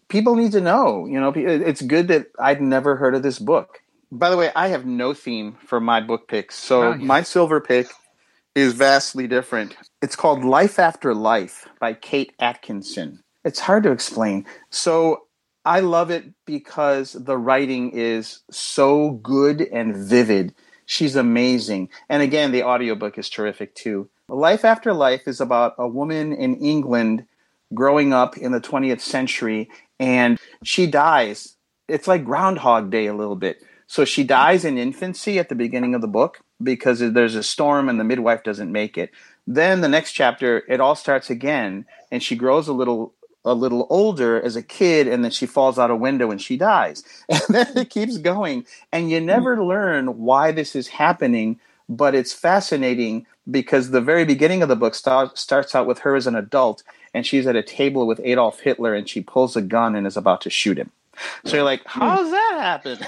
people 0.08 0.36
need 0.36 0.51
to 0.53 0.62
know. 0.62 1.06
You 1.06 1.19
know, 1.19 1.34
it's 1.36 1.82
good 1.82 2.08
that 2.10 2.27
I'd 2.39 2.62
never 2.62 2.95
heard 2.95 3.15
of 3.15 3.23
this 3.23 3.39
book. 3.39 3.82
By 4.12 4.30
the 4.30 4.38
way, 4.38 4.51
I 4.56 4.69
have 4.69 4.86
no 4.86 5.13
theme 5.13 5.58
for 5.65 5.80
my 5.80 5.99
book 5.99 6.27
picks, 6.27 6.56
so 6.56 6.93
oh, 6.93 6.95
my 6.95 7.23
silver 7.23 7.60
pick 7.60 7.88
is 8.56 8.73
vastly 8.73 9.27
different. 9.27 9.75
It's 10.01 10.15
called 10.15 10.43
Life 10.43 10.80
After 10.80 11.13
Life 11.13 11.67
by 11.80 11.93
Kate 11.93 12.34
Atkinson. 12.39 13.21
It's 13.43 13.60
hard 13.60 13.84
to 13.84 13.91
explain. 13.91 14.45
So 14.69 15.27
I 15.65 15.82
love 15.82 16.10
it 16.10 16.25
because 16.45 17.13
the 17.13 17.38
writing 17.38 17.91
is 17.91 18.39
so 18.49 19.12
good 19.12 19.62
and 19.62 19.95
vivid. 19.95 20.56
She's 20.86 21.17
amazing. 21.17 21.89
And 22.08 22.23
again, 22.23 22.51
the 22.51 22.63
audiobook 22.63 23.17
is 23.17 23.30
terrific 23.30 23.75
too. 23.75 24.10
Life 24.30 24.63
After 24.65 24.93
Life 24.93 25.27
is 25.27 25.41
about 25.41 25.75
a 25.77 25.88
woman 25.88 26.34
in 26.34 26.56
England 26.56 27.25
growing 27.73 28.13
up 28.13 28.38
in 28.38 28.51
the 28.51 28.62
20th 28.62 29.01
century 29.01 29.69
and 29.99 30.39
she 30.63 30.88
dies. 30.88 31.56
It's 31.88 32.08
like 32.08 32.25
Groundhog 32.25 32.91
Day 32.91 33.08
a 33.08 33.13
little 33.13 33.36
bit. 33.36 33.63
So 33.88 34.03
she 34.03 34.23
dies 34.23 34.65
in 34.65 34.77
infancy 34.77 35.39
at 35.39 35.49
the 35.49 35.56
beginning 35.56 35.95
of 35.95 36.01
the 36.01 36.08
book 36.08 36.41
because 36.62 36.99
there's 36.99 37.36
a 37.36 37.43
storm 37.43 37.88
and 37.88 37.99
the 37.99 38.03
midwife 38.03 38.43
doesn't 38.43 38.71
make 38.71 38.97
it. 38.97 39.12
Then 39.47 39.80
the 39.80 39.88
next 39.88 40.12
chapter, 40.12 40.63
it 40.67 40.82
all 40.82 40.95
starts 40.95 41.30
again, 41.30 41.86
and 42.12 42.21
she 42.21 42.36
grows 42.36 42.67
a 42.67 42.73
little 42.73 43.13
a 43.45 43.53
little 43.53 43.88
older 43.89 44.41
as 44.41 44.58
a 44.58 44.62
kid, 44.62 45.08
and 45.08 45.23
then 45.23 45.32
she 45.32 45.45
falls 45.45 45.80
out 45.80 45.89
a 45.89 45.95
window 45.95 46.32
and 46.32 46.41
she 46.41 46.58
dies. 46.58 47.03
And 47.30 47.41
then 47.47 47.77
it 47.77 47.89
keeps 47.89 48.17
going, 48.17 48.65
and 48.91 49.10
you 49.10 49.19
hmm. 49.19 49.25
never 49.25 49.63
learn 49.63 50.17
why 50.17 50.51
this 50.51 50.75
is 50.75 50.88
happening. 50.88 51.60
But 51.89 52.13
it's 52.13 52.34
fascinating 52.34 53.25
because 53.49 53.91
the 53.91 54.01
very 54.01 54.25
beginning 54.25 54.62
of 54.62 54.67
the 54.67 54.75
book 54.75 54.93
start, 54.93 55.38
starts 55.38 55.73
out 55.73 55.88
with 55.88 55.99
her 55.99 56.17
as 56.17 56.27
an 56.27 56.36
adult, 56.36 56.84
and 57.17 57.25
she's 57.25 57.47
at 57.47 57.56
a 57.56 57.63
table 57.63 58.06
with 58.06 58.21
Adolf 58.23 58.60
Hitler, 58.60 58.93
and 58.93 59.10
she 59.10 59.21
pulls 59.21 59.56
a 59.56 59.62
gun 59.62 59.95
and 59.95 60.06
is 60.06 60.15
about 60.15 60.41
to 60.41 60.51
shoot 60.51 60.77
him. 60.77 60.91
So 61.45 61.56
you're 61.56 61.65
like, 61.65 61.82
how 61.86 62.17
does 62.17 62.30
that 62.30 62.84
happen? 62.84 62.99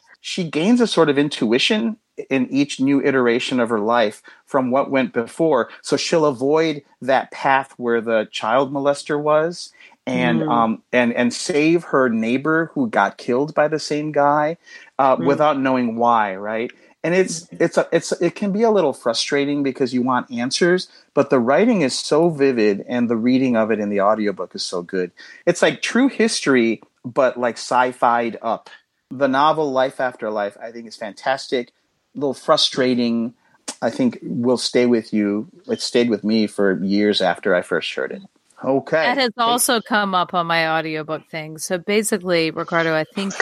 she 0.20 0.44
gains 0.44 0.82
a 0.82 0.86
sort 0.86 1.08
of 1.08 1.16
intuition 1.16 1.96
in 2.28 2.46
each 2.50 2.78
new 2.78 3.02
iteration 3.02 3.58
of 3.58 3.70
her 3.70 3.80
life 3.80 4.22
from 4.44 4.70
what 4.70 4.90
went 4.90 5.14
before. 5.14 5.70
So 5.80 5.96
she'll 5.96 6.26
avoid 6.26 6.82
that 7.00 7.30
path 7.30 7.72
where 7.78 8.02
the 8.02 8.28
child 8.30 8.70
molester 8.70 9.18
was 9.18 9.72
and 10.06 10.40
mm. 10.40 10.50
um, 10.50 10.82
and 10.92 11.14
and 11.14 11.32
save 11.32 11.84
her 11.84 12.10
neighbor 12.10 12.70
who 12.74 12.90
got 12.90 13.16
killed 13.16 13.54
by 13.54 13.68
the 13.68 13.78
same 13.78 14.12
guy 14.12 14.58
uh, 14.98 15.16
mm. 15.16 15.24
without 15.24 15.58
knowing 15.58 15.96
why, 15.96 16.36
right? 16.36 16.70
And 17.02 17.14
it's 17.14 17.48
it's 17.52 17.78
a, 17.78 17.88
it's 17.92 18.12
it 18.12 18.34
can 18.34 18.52
be 18.52 18.62
a 18.62 18.70
little 18.70 18.92
frustrating 18.92 19.62
because 19.62 19.94
you 19.94 20.02
want 20.02 20.30
answers 20.30 20.88
but 21.14 21.30
the 21.30 21.38
writing 21.38 21.82
is 21.82 21.98
so 21.98 22.28
vivid 22.28 22.84
and 22.88 23.08
the 23.08 23.16
reading 23.16 23.56
of 23.56 23.70
it 23.70 23.80
in 23.80 23.88
the 23.88 24.00
audiobook 24.00 24.54
is 24.54 24.62
so 24.62 24.82
good. 24.82 25.10
It's 25.46 25.62
like 25.62 25.82
true 25.82 26.08
history 26.08 26.82
but 27.04 27.38
like 27.38 27.56
sci-fied 27.56 28.38
up. 28.42 28.68
The 29.10 29.28
novel 29.28 29.72
life 29.72 30.00
after 30.00 30.30
life 30.30 30.56
i 30.62 30.70
think 30.70 30.86
is 30.86 30.96
fantastic. 30.96 31.72
A 32.14 32.18
little 32.18 32.34
frustrating. 32.34 33.34
I 33.82 33.88
think 33.88 34.18
will 34.22 34.58
stay 34.58 34.84
with 34.84 35.12
you. 35.14 35.48
It 35.66 35.80
stayed 35.80 36.10
with 36.10 36.22
me 36.22 36.46
for 36.46 36.82
years 36.84 37.22
after 37.22 37.54
i 37.54 37.62
first 37.62 37.92
heard 37.94 38.12
it. 38.12 38.22
Okay. 38.62 39.02
That 39.02 39.16
has 39.16 39.32
also 39.38 39.80
come 39.80 40.14
up 40.14 40.34
on 40.34 40.46
my 40.46 40.68
audiobook 40.68 41.26
thing. 41.28 41.56
So 41.56 41.78
basically 41.78 42.50
ricardo 42.50 42.94
i 42.94 43.04
think 43.04 43.32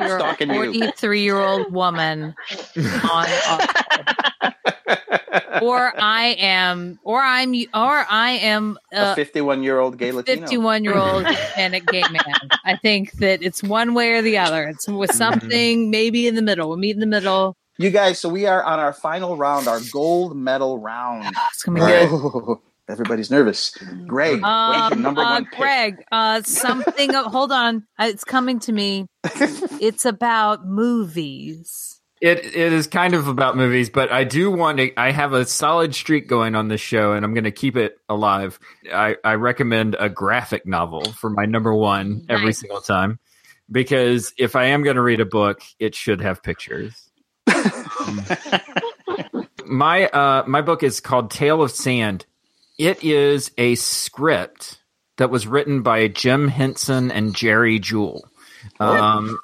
you're 0.00 0.18
a 0.18 0.36
43 0.36 1.22
year 1.22 1.38
old 1.38 1.72
woman 1.72 2.34
on 3.10 3.26
or 5.62 5.92
I 6.00 6.36
am, 6.38 6.98
or 7.02 7.20
I'm, 7.22 7.54
or 7.74 8.06
I 8.08 8.30
am 8.42 8.78
a 8.92 9.14
51 9.14 9.62
year 9.62 9.78
old 9.78 9.98
gay 9.98 10.12
Latino. 10.12 10.40
51 10.40 10.84
year 10.84 10.96
old 10.96 11.26
Hispanic 11.26 11.86
gay 11.88 12.02
man. 12.10 12.50
I 12.64 12.76
think 12.76 13.12
that 13.14 13.42
it's 13.42 13.62
one 13.62 13.94
way 13.94 14.12
or 14.12 14.22
the 14.22 14.38
other. 14.38 14.64
It's 14.64 14.88
with 14.88 15.10
mm-hmm. 15.10 15.16
something 15.16 15.90
maybe 15.90 16.26
in 16.26 16.34
the 16.34 16.42
middle. 16.42 16.68
We'll 16.68 16.78
meet 16.78 16.94
in 16.94 17.00
the 17.00 17.06
middle. 17.06 17.56
You 17.78 17.90
guys, 17.90 18.18
so 18.18 18.28
we 18.28 18.46
are 18.46 18.62
on 18.62 18.78
our 18.78 18.92
final 18.92 19.36
round, 19.36 19.66
our 19.66 19.80
gold 19.92 20.36
medal 20.36 20.78
round. 20.78 21.34
it's 21.52 21.62
gonna 21.62 21.80
be 21.80 21.86
good. 21.86 22.58
Everybody's 22.88 23.30
nervous. 23.30 23.76
Greg, 24.06 24.42
um, 24.42 25.02
number 25.02 25.20
uh, 25.20 25.34
one 25.34 25.48
Greg, 25.56 26.02
uh, 26.10 26.42
something. 26.42 27.12
hold 27.14 27.52
on, 27.52 27.86
uh, 27.98 28.06
it's 28.06 28.24
coming 28.24 28.58
to 28.60 28.72
me. 28.72 29.06
it's 29.24 30.04
about 30.04 30.66
movies. 30.66 32.00
It 32.20 32.44
it 32.44 32.72
is 32.72 32.86
kind 32.86 33.14
of 33.14 33.28
about 33.28 33.56
movies, 33.56 33.88
but 33.88 34.12
I 34.12 34.24
do 34.24 34.50
want 34.50 34.78
to. 34.78 34.92
I 34.98 35.10
have 35.10 35.32
a 35.32 35.46
solid 35.46 35.94
streak 35.94 36.28
going 36.28 36.54
on 36.54 36.68
this 36.68 36.80
show, 36.80 37.12
and 37.12 37.24
I'm 37.24 37.34
going 37.34 37.44
to 37.44 37.52
keep 37.52 37.76
it 37.76 37.98
alive. 38.08 38.58
I, 38.92 39.16
I 39.24 39.34
recommend 39.34 39.96
a 39.98 40.08
graphic 40.08 40.66
novel 40.66 41.04
for 41.04 41.30
my 41.30 41.46
number 41.46 41.74
one 41.74 42.26
nice. 42.26 42.38
every 42.38 42.52
single 42.52 42.80
time, 42.80 43.18
because 43.70 44.32
if 44.38 44.54
I 44.56 44.66
am 44.66 44.82
going 44.82 44.96
to 44.96 45.02
read 45.02 45.20
a 45.20 45.26
book, 45.26 45.62
it 45.78 45.94
should 45.94 46.20
have 46.20 46.42
pictures. 46.42 47.10
my 49.66 50.06
uh 50.06 50.44
my 50.46 50.62
book 50.62 50.82
is 50.82 51.00
called 51.00 51.30
Tale 51.30 51.62
of 51.62 51.70
Sand. 51.70 52.26
It 52.82 53.04
is 53.04 53.52
a 53.56 53.76
script 53.76 54.82
that 55.16 55.30
was 55.30 55.46
written 55.46 55.82
by 55.82 56.08
Jim 56.08 56.48
Henson 56.48 57.12
and 57.12 57.32
Jerry 57.32 57.78
Juhl. 57.78 58.22
Um, 58.80 59.38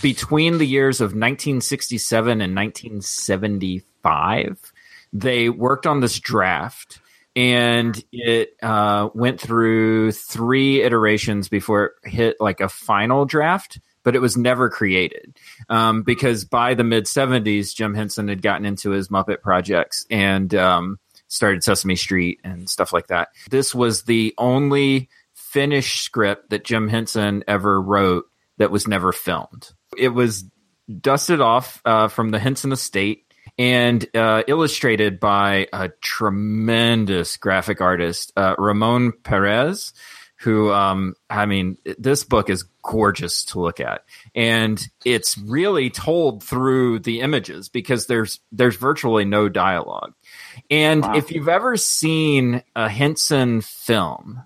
between 0.00 0.58
the 0.58 0.64
years 0.64 1.00
of 1.00 1.06
1967 1.06 2.40
and 2.40 2.54
1975, 2.54 4.72
they 5.12 5.48
worked 5.48 5.88
on 5.88 5.98
this 5.98 6.20
draft 6.20 7.00
and 7.34 8.00
it 8.12 8.50
uh, 8.62 9.08
went 9.12 9.40
through 9.40 10.12
three 10.12 10.80
iterations 10.80 11.48
before 11.48 11.86
it 11.86 11.94
hit 12.08 12.36
like 12.38 12.60
a 12.60 12.68
final 12.68 13.24
draft 13.24 13.80
but 14.04 14.14
it 14.14 14.20
was 14.20 14.36
never 14.36 14.70
created 14.70 15.36
um, 15.68 16.02
because 16.02 16.44
by 16.44 16.74
the 16.74 16.84
mid 16.84 17.06
70s 17.06 17.74
jim 17.74 17.94
henson 17.94 18.28
had 18.28 18.40
gotten 18.40 18.64
into 18.64 18.90
his 18.90 19.08
muppet 19.08 19.40
projects 19.40 20.06
and 20.10 20.54
um, 20.54 21.00
started 21.34 21.64
sesame 21.64 21.96
street 21.96 22.40
and 22.44 22.68
stuff 22.68 22.92
like 22.92 23.08
that 23.08 23.28
this 23.50 23.74
was 23.74 24.04
the 24.04 24.34
only 24.38 25.08
finished 25.34 26.02
script 26.02 26.50
that 26.50 26.64
jim 26.64 26.88
henson 26.88 27.42
ever 27.48 27.80
wrote 27.80 28.26
that 28.58 28.70
was 28.70 28.86
never 28.86 29.12
filmed. 29.12 29.72
It 29.96 30.10
was 30.10 30.44
dusted 31.00 31.40
off 31.40 31.80
uh, 31.84 32.08
from 32.08 32.30
the 32.30 32.38
Henson 32.38 32.72
estate 32.72 33.32
and 33.58 34.04
uh, 34.14 34.42
illustrated 34.46 35.20
by 35.20 35.68
a 35.72 35.90
tremendous 36.00 37.36
graphic 37.36 37.80
artist, 37.80 38.32
uh, 38.36 38.54
Ramon 38.58 39.12
Perez, 39.22 39.92
who, 40.36 40.72
um, 40.72 41.14
I 41.30 41.46
mean, 41.46 41.78
this 41.98 42.24
book 42.24 42.50
is 42.50 42.64
gorgeous 42.82 43.44
to 43.46 43.60
look 43.60 43.80
at, 43.80 44.04
and 44.34 44.84
it's 45.04 45.38
really 45.38 45.88
told 45.88 46.42
through 46.42 46.98
the 46.98 47.20
images 47.20 47.68
because 47.68 48.06
there's 48.06 48.40
there's 48.52 48.76
virtually 48.76 49.24
no 49.24 49.48
dialogue. 49.48 50.12
And 50.70 51.02
wow. 51.02 51.16
if 51.16 51.30
you've 51.30 51.48
ever 51.48 51.76
seen 51.76 52.62
a 52.74 52.88
Henson 52.88 53.60
film, 53.60 54.42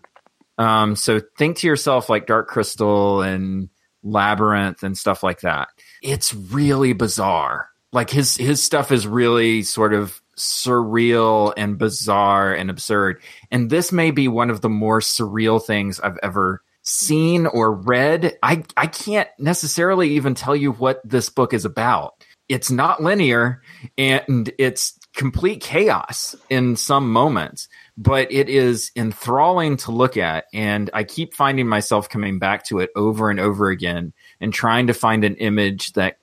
um, 0.58 0.96
so 0.96 1.20
think 1.38 1.58
to 1.58 1.66
yourself 1.66 2.08
like 2.08 2.26
Dark 2.26 2.48
Crystal 2.48 3.22
and 3.22 3.68
Labyrinth 4.02 4.82
and 4.82 4.96
stuff 4.96 5.22
like 5.22 5.40
that. 5.40 5.68
It's 6.02 6.34
really 6.34 6.92
bizarre. 6.92 7.68
Like 7.92 8.10
his 8.10 8.36
his 8.36 8.62
stuff 8.62 8.92
is 8.92 9.06
really 9.06 9.62
sort 9.62 9.94
of 9.94 10.20
surreal 10.36 11.52
and 11.56 11.78
bizarre 11.78 12.52
and 12.52 12.70
absurd. 12.70 13.22
And 13.50 13.70
this 13.70 13.92
may 13.92 14.10
be 14.10 14.28
one 14.28 14.50
of 14.50 14.60
the 14.60 14.68
more 14.68 15.00
surreal 15.00 15.64
things 15.64 15.98
I've 16.00 16.18
ever 16.22 16.62
seen 16.82 17.46
or 17.46 17.72
read. 17.72 18.36
I 18.42 18.64
I 18.76 18.86
can't 18.86 19.28
necessarily 19.38 20.10
even 20.10 20.34
tell 20.34 20.56
you 20.56 20.72
what 20.72 21.00
this 21.04 21.28
book 21.28 21.54
is 21.54 21.64
about. 21.64 22.14
It's 22.48 22.70
not 22.70 23.02
linear 23.02 23.62
and 23.96 24.50
it's 24.58 24.97
complete 25.18 25.60
chaos 25.60 26.36
in 26.48 26.76
some 26.76 27.12
moments, 27.12 27.68
but 27.96 28.30
it 28.30 28.48
is 28.48 28.92
enthralling 28.94 29.76
to 29.76 29.90
look 29.90 30.16
at. 30.16 30.44
And 30.54 30.88
I 30.94 31.02
keep 31.02 31.34
finding 31.34 31.66
myself 31.66 32.08
coming 32.08 32.38
back 32.38 32.64
to 32.66 32.78
it 32.78 32.90
over 32.94 33.28
and 33.28 33.40
over 33.40 33.68
again 33.68 34.12
and 34.40 34.54
trying 34.54 34.86
to 34.86 34.94
find 34.94 35.24
an 35.24 35.34
image 35.34 35.92
that 35.94 36.18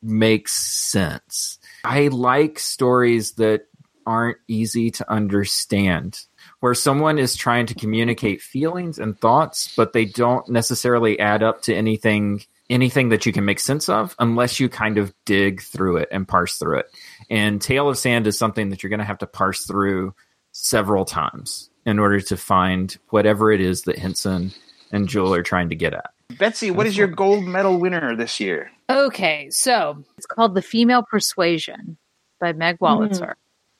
makes 0.00 0.52
sense. 0.52 1.58
I 1.84 2.06
like 2.06 2.60
stories 2.60 3.32
that 3.32 3.66
aren't 4.06 4.38
easy 4.46 4.92
to 4.92 5.10
understand, 5.10 6.20
where 6.60 6.74
someone 6.74 7.18
is 7.18 7.34
trying 7.34 7.66
to 7.66 7.74
communicate 7.74 8.40
feelings 8.40 9.00
and 9.00 9.18
thoughts, 9.18 9.74
but 9.76 9.92
they 9.92 10.04
don't 10.04 10.48
necessarily 10.48 11.18
add 11.18 11.42
up 11.42 11.62
to 11.62 11.74
anything 11.74 12.44
anything 12.68 13.10
that 13.10 13.26
you 13.26 13.32
can 13.32 13.44
make 13.44 13.60
sense 13.60 13.88
of 13.88 14.14
unless 14.18 14.58
you 14.58 14.68
kind 14.68 14.98
of 14.98 15.14
dig 15.24 15.62
through 15.62 15.98
it 15.98 16.08
and 16.10 16.26
parse 16.26 16.58
through 16.58 16.80
it. 16.80 16.86
And 17.30 17.60
Tale 17.60 17.88
of 17.88 17.98
Sand 17.98 18.26
is 18.26 18.38
something 18.38 18.70
that 18.70 18.82
you're 18.82 18.90
going 18.90 19.00
to 19.00 19.04
have 19.04 19.18
to 19.18 19.26
parse 19.26 19.64
through 19.64 20.14
several 20.52 21.04
times 21.04 21.70
in 21.84 21.98
order 21.98 22.20
to 22.20 22.36
find 22.36 22.96
whatever 23.10 23.52
it 23.52 23.60
is 23.60 23.82
that 23.82 23.98
Henson 23.98 24.52
and 24.90 25.08
Juhl 25.08 25.36
are 25.36 25.42
trying 25.42 25.68
to 25.68 25.76
get 25.76 25.94
at. 25.94 26.10
Betsy, 26.38 26.70
what 26.70 26.86
is 26.86 26.96
your 26.96 27.06
gold 27.06 27.44
medal 27.44 27.78
winner 27.78 28.16
this 28.16 28.40
year? 28.40 28.70
Okay, 28.90 29.48
so 29.50 30.04
it's 30.16 30.26
called 30.26 30.54
The 30.54 30.62
Female 30.62 31.04
Persuasion 31.08 31.96
by 32.40 32.52
Meg 32.52 32.78
Wolitzer. 32.78 33.20
Mm. 33.20 33.34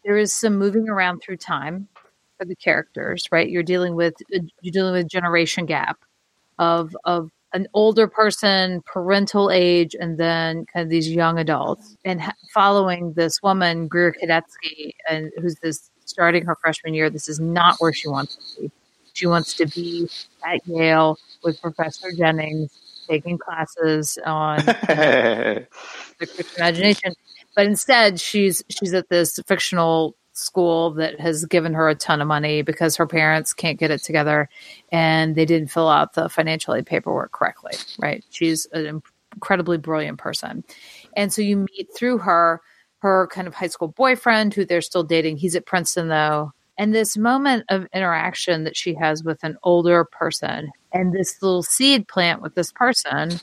There 0.04 0.16
is 0.16 0.32
some 0.32 0.56
moving 0.56 0.88
around 0.88 1.20
through 1.20 1.38
time 1.38 1.88
for 2.38 2.44
the 2.44 2.54
characters, 2.54 3.26
right? 3.32 3.48
You're 3.48 3.62
dealing 3.62 3.96
with 3.96 4.14
you're 4.28 4.72
dealing 4.72 4.92
with 4.92 5.08
generation 5.08 5.66
gap 5.66 5.98
of 6.58 6.96
of 7.04 7.30
an 7.52 7.66
older 7.74 8.06
person, 8.06 8.82
parental 8.86 9.50
age, 9.50 9.94
and 9.98 10.18
then 10.18 10.66
kind 10.72 10.84
of 10.84 10.90
these 10.90 11.10
young 11.10 11.38
adults, 11.38 11.96
and 12.04 12.20
ha- 12.20 12.34
following 12.52 13.12
this 13.14 13.42
woman, 13.42 13.88
Greer 13.88 14.12
Kadetsky, 14.12 14.92
and 15.08 15.30
who's 15.40 15.56
this 15.56 15.90
starting 16.04 16.44
her 16.44 16.56
freshman 16.56 16.94
year. 16.94 17.10
This 17.10 17.28
is 17.28 17.40
not 17.40 17.76
where 17.78 17.92
she 17.92 18.08
wants 18.08 18.36
to 18.36 18.62
be. 18.62 18.70
She 19.12 19.26
wants 19.26 19.54
to 19.54 19.66
be 19.66 20.08
at 20.44 20.66
Yale 20.66 21.18
with 21.42 21.60
Professor 21.60 22.12
Jennings, 22.12 22.70
taking 23.08 23.38
classes 23.38 24.18
on 24.24 24.58
the 24.66 25.66
Christian 26.18 26.46
imagination. 26.56 27.14
But 27.54 27.66
instead, 27.66 28.20
she's 28.20 28.62
she's 28.68 28.92
at 28.92 29.08
this 29.08 29.38
fictional 29.46 30.14
school 30.36 30.92
that 30.92 31.18
has 31.20 31.44
given 31.46 31.74
her 31.74 31.88
a 31.88 31.94
ton 31.94 32.20
of 32.20 32.28
money 32.28 32.62
because 32.62 32.96
her 32.96 33.06
parents 33.06 33.52
can't 33.52 33.78
get 33.78 33.90
it 33.90 34.02
together 34.02 34.48
and 34.92 35.34
they 35.34 35.44
didn't 35.44 35.70
fill 35.70 35.88
out 35.88 36.14
the 36.14 36.28
financial 36.28 36.74
aid 36.74 36.86
paperwork 36.86 37.32
correctly, 37.32 37.72
right? 37.98 38.24
She's 38.30 38.66
an 38.72 39.02
incredibly 39.34 39.78
brilliant 39.78 40.18
person. 40.18 40.64
And 41.16 41.32
so 41.32 41.42
you 41.42 41.58
meet 41.58 41.88
through 41.94 42.18
her 42.18 42.60
her 43.00 43.28
kind 43.28 43.46
of 43.46 43.54
high 43.54 43.66
school 43.66 43.88
boyfriend 43.88 44.54
who 44.54 44.64
they're 44.64 44.80
still 44.80 45.04
dating. 45.04 45.36
He's 45.36 45.54
at 45.54 45.66
Princeton 45.66 46.08
though. 46.08 46.52
And 46.78 46.94
this 46.94 47.16
moment 47.16 47.64
of 47.70 47.86
interaction 47.94 48.64
that 48.64 48.76
she 48.76 48.94
has 48.94 49.24
with 49.24 49.42
an 49.44 49.56
older 49.62 50.04
person 50.04 50.70
and 50.92 51.12
this 51.12 51.40
little 51.42 51.62
seed 51.62 52.08
plant 52.08 52.42
with 52.42 52.54
this 52.54 52.72
person 52.72 53.40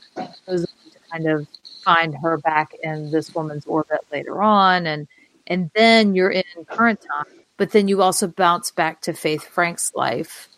goes 0.47 0.65
to 0.65 0.99
kind 1.11 1.27
of 1.27 1.47
find 1.83 2.15
her 2.21 2.37
back 2.37 2.73
in 2.83 3.11
this 3.11 3.33
woman's 3.33 3.65
orbit 3.65 3.99
later 4.11 4.41
on 4.41 4.85
and 4.85 5.07
and 5.47 5.69
then 5.75 6.15
you're 6.15 6.31
in 6.31 6.43
current 6.67 7.01
time 7.01 7.25
but 7.57 7.71
then 7.71 7.87
you 7.87 8.01
also 8.01 8.27
bounce 8.27 8.71
back 8.71 9.01
to 9.01 9.13
faith 9.13 9.43
frank's 9.43 9.93
life 9.95 10.49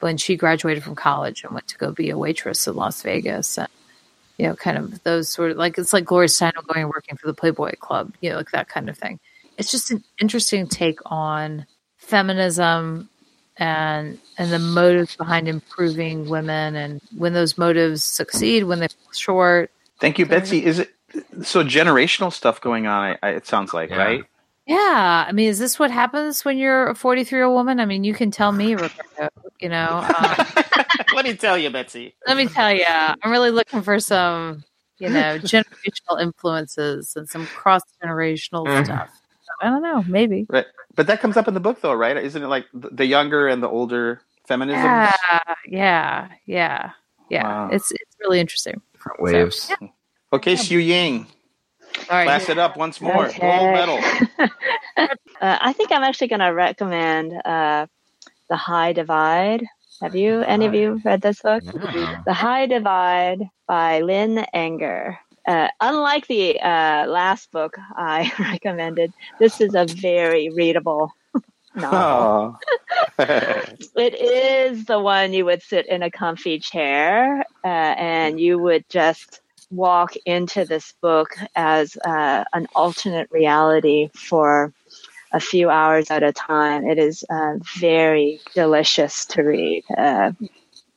when 0.00 0.16
she 0.16 0.36
graduated 0.36 0.82
from 0.82 0.94
college 0.94 1.44
and 1.44 1.52
went 1.52 1.66
to 1.68 1.78
go 1.78 1.92
be 1.92 2.10
a 2.10 2.18
waitress 2.18 2.66
in 2.66 2.74
las 2.74 3.02
vegas 3.02 3.58
and 3.58 3.68
you 4.38 4.46
know 4.46 4.54
kind 4.54 4.78
of 4.78 5.02
those 5.04 5.28
sort 5.28 5.50
of 5.50 5.56
like 5.56 5.78
it's 5.78 5.92
like 5.92 6.04
gloria 6.04 6.28
steinem 6.28 6.66
going 6.66 6.82
and 6.82 6.90
working 6.90 7.16
for 7.16 7.26
the 7.26 7.34
playboy 7.34 7.72
club 7.76 8.12
you 8.20 8.30
know 8.30 8.36
like 8.36 8.50
that 8.50 8.68
kind 8.68 8.88
of 8.88 8.96
thing 8.98 9.18
it's 9.56 9.70
just 9.70 9.90
an 9.90 10.02
interesting 10.20 10.66
take 10.66 10.98
on 11.06 11.66
feminism 11.98 13.08
and 13.56 14.18
and 14.36 14.52
the 14.52 14.58
motives 14.58 15.16
behind 15.16 15.46
improving 15.48 16.28
women 16.28 16.74
and 16.74 17.00
when 17.16 17.32
those 17.32 17.56
motives 17.56 18.02
succeed 18.02 18.64
when 18.64 18.80
they 18.80 18.88
fall 18.88 19.12
short 19.12 19.70
Thank 20.00 20.18
you, 20.18 20.26
Betsy. 20.26 20.64
Is 20.64 20.78
it 20.78 20.90
so 21.42 21.64
generational 21.64 22.32
stuff 22.32 22.60
going 22.60 22.86
on? 22.86 23.16
I, 23.22 23.28
I, 23.28 23.30
it 23.30 23.46
sounds 23.46 23.72
like 23.72 23.90
Yeah. 23.90 23.96
right. 23.96 24.24
Yeah, 24.66 25.24
I 25.28 25.32
mean, 25.32 25.48
is 25.50 25.58
this 25.58 25.78
what 25.78 25.90
happens 25.90 26.44
when 26.44 26.56
you're 26.56 26.88
a 26.88 26.94
43 26.94 27.36
year 27.38 27.44
old 27.44 27.54
woman? 27.54 27.80
I 27.80 27.84
mean, 27.84 28.02
you 28.02 28.14
can 28.14 28.30
tell 28.30 28.50
me, 28.52 28.74
Rebecca. 28.74 29.28
You 29.60 29.68
know, 29.68 29.98
um, 30.18 30.34
Let 31.14 31.24
me 31.26 31.34
tell 31.36 31.56
you, 31.58 31.70
Betsy. 31.70 32.14
let 32.26 32.36
me 32.36 32.46
tell 32.48 32.72
you, 32.74 32.84
I'm 32.88 33.30
really 33.30 33.50
looking 33.50 33.82
for 33.82 34.00
some, 34.00 34.64
you 34.98 35.08
know, 35.10 35.38
generational 35.38 36.20
influences 36.20 37.14
and 37.14 37.28
some 37.28 37.46
cross 37.46 37.82
generational 38.02 38.66
Mhm. 38.66 38.84
stuff. 38.86 39.10
I 39.60 39.66
don't 39.70 39.82
know, 39.82 40.02
maybe. 40.08 40.46
Right. 40.48 40.66
But 40.96 41.06
that 41.08 41.20
comes 41.20 41.36
up 41.36 41.46
in 41.46 41.54
the 41.54 41.60
book, 41.60 41.80
though, 41.82 41.92
right? 41.92 42.16
Isn't 42.16 42.42
it 42.42 42.48
like 42.48 42.66
the 42.72 42.88
the 42.90 43.06
younger 43.06 43.46
and 43.48 43.62
the 43.62 43.68
older 43.68 44.22
feminism? 44.48 44.82
Yeah, 44.84 45.12
yeah, 45.66 46.28
yeah, 46.46 46.90
yeah. 47.30 47.42
Wow. 47.44 47.68
It's 47.70 47.90
it's 47.92 48.16
really 48.20 48.40
interesting. 48.40 48.80
Different 48.94 49.20
waves. 49.20 49.70
yeah. 49.80 49.88
Okay, 50.32 50.54
Xu 50.54 50.84
Ying, 50.84 51.26
All 52.10 52.16
right, 52.16 52.24
class 52.24 52.48
it 52.48 52.58
up 52.58 52.76
once 52.76 53.00
more. 53.00 53.26
Okay. 53.26 53.40
Gold 53.40 53.72
medal. 53.72 53.98
uh, 54.96 55.06
I 55.40 55.72
think 55.72 55.90
I'm 55.90 56.02
actually 56.02 56.28
going 56.28 56.40
to 56.40 56.48
recommend 56.48 57.32
uh, 57.44 57.86
The 58.48 58.56
High 58.56 58.92
Divide. 58.92 59.64
Have 60.02 60.14
you, 60.14 60.40
any 60.42 60.66
of 60.66 60.74
you, 60.74 61.00
read 61.04 61.22
this 61.22 61.40
book? 61.40 61.62
No. 61.64 62.22
The 62.26 62.32
High 62.34 62.66
Divide 62.66 63.48
by 63.66 64.00
Lin 64.00 64.44
Enger. 64.54 65.16
Uh, 65.46 65.68
unlike 65.80 66.26
the 66.26 66.58
uh, 66.60 67.06
last 67.06 67.50
book 67.52 67.76
I 67.96 68.32
recommended, 68.38 69.12
this 69.38 69.60
is 69.60 69.74
a 69.74 69.86
very 69.86 70.50
readable 70.50 71.12
novel. 71.74 72.58
Oh. 73.18 73.74
It 73.96 74.14
is 74.14 74.86
the 74.86 75.00
one 75.00 75.32
you 75.32 75.44
would 75.44 75.62
sit 75.62 75.86
in 75.86 76.02
a 76.02 76.10
comfy 76.10 76.58
chair 76.58 77.44
uh, 77.64 77.66
and 77.66 78.40
you 78.40 78.58
would 78.58 78.88
just 78.88 79.40
walk 79.74 80.14
into 80.26 80.64
this 80.64 80.94
book 81.02 81.36
as 81.56 81.96
uh, 82.04 82.44
an 82.52 82.68
alternate 82.74 83.30
reality 83.30 84.10
for 84.14 84.72
a 85.32 85.40
few 85.40 85.70
hours 85.70 86.10
at 86.10 86.22
a 86.22 86.32
time. 86.32 86.86
It 86.86 86.98
is 86.98 87.24
uh, 87.30 87.54
very 87.78 88.40
delicious 88.54 89.26
to 89.26 89.42
read. 89.42 89.84
Uh, 89.96 90.32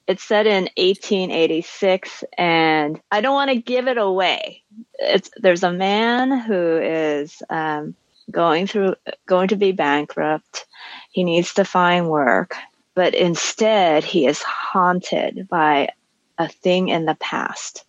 it's 0.07 0.23
set 0.23 0.47
in 0.47 0.65
1886, 0.77 2.25
and 2.37 3.01
I 3.11 3.21
don't 3.21 3.35
want 3.35 3.51
to 3.51 3.61
give 3.61 3.89
it 3.89 3.97
away. 3.97 4.63
It's 4.99 5.31
there's 5.37 5.63
a 5.63 5.73
man 5.73 6.39
who 6.39 6.77
is 6.77 7.43
um, 7.49 7.95
going 8.31 8.67
through 8.67 8.95
going 9.27 9.49
to 9.49 9.57
be 9.57 9.73
bankrupt. 9.73 10.67
He 11.11 11.25
needs 11.25 11.55
to 11.55 11.65
find 11.65 12.09
work, 12.09 12.55
but 12.95 13.15
instead 13.15 14.05
he 14.05 14.27
is 14.27 14.43
haunted 14.43 15.47
by 15.49 15.89
a 16.37 16.49
thing 16.49 16.89
in 16.89 17.05
the 17.05 17.15
past, 17.15 17.85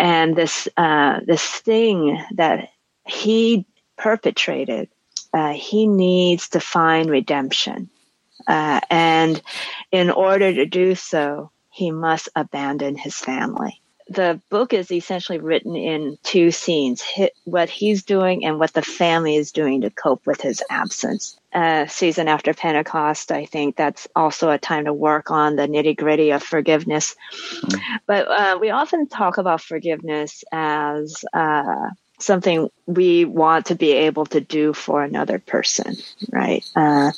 and 0.00 0.34
this 0.34 0.66
uh, 0.78 1.20
this 1.26 1.46
thing 1.46 2.24
that 2.32 2.70
he 3.06 3.66
perpetrated. 3.98 4.88
Uh, 5.32 5.52
he 5.52 5.86
needs 5.86 6.48
to 6.48 6.58
find 6.58 7.08
redemption. 7.08 7.88
Uh, 8.48 8.80
and 8.90 9.40
in 9.92 10.10
order 10.10 10.52
to 10.52 10.66
do 10.66 10.94
so, 10.94 11.52
he 11.70 11.92
must 11.92 12.28
abandon 12.34 12.96
his 12.96 13.14
family. 13.14 13.80
The 14.10 14.40
book 14.50 14.72
is 14.72 14.90
essentially 14.90 15.38
written 15.38 15.76
in 15.76 16.18
two 16.24 16.50
scenes 16.50 17.04
what 17.44 17.70
he's 17.70 18.02
doing 18.02 18.44
and 18.44 18.58
what 18.58 18.72
the 18.72 18.82
family 18.82 19.36
is 19.36 19.52
doing 19.52 19.82
to 19.82 19.90
cope 19.90 20.26
with 20.26 20.40
his 20.40 20.62
absence. 20.68 21.38
Uh, 21.52 21.86
season 21.86 22.26
after 22.26 22.52
Pentecost, 22.52 23.30
I 23.30 23.46
think 23.46 23.76
that's 23.76 24.08
also 24.16 24.50
a 24.50 24.58
time 24.58 24.86
to 24.86 24.92
work 24.92 25.30
on 25.30 25.54
the 25.54 25.68
nitty 25.68 25.96
gritty 25.96 26.30
of 26.30 26.42
forgiveness. 26.42 27.14
But 28.06 28.28
uh, 28.28 28.58
we 28.60 28.70
often 28.70 29.06
talk 29.06 29.38
about 29.38 29.60
forgiveness 29.60 30.42
as 30.52 31.24
uh, 31.32 31.90
something 32.18 32.68
we 32.86 33.24
want 33.24 33.66
to 33.66 33.74
be 33.74 33.92
able 33.92 34.26
to 34.26 34.40
do 34.40 34.72
for 34.72 35.02
another 35.02 35.38
person, 35.38 35.96
right? 36.32 36.64
Uh, 36.74 37.12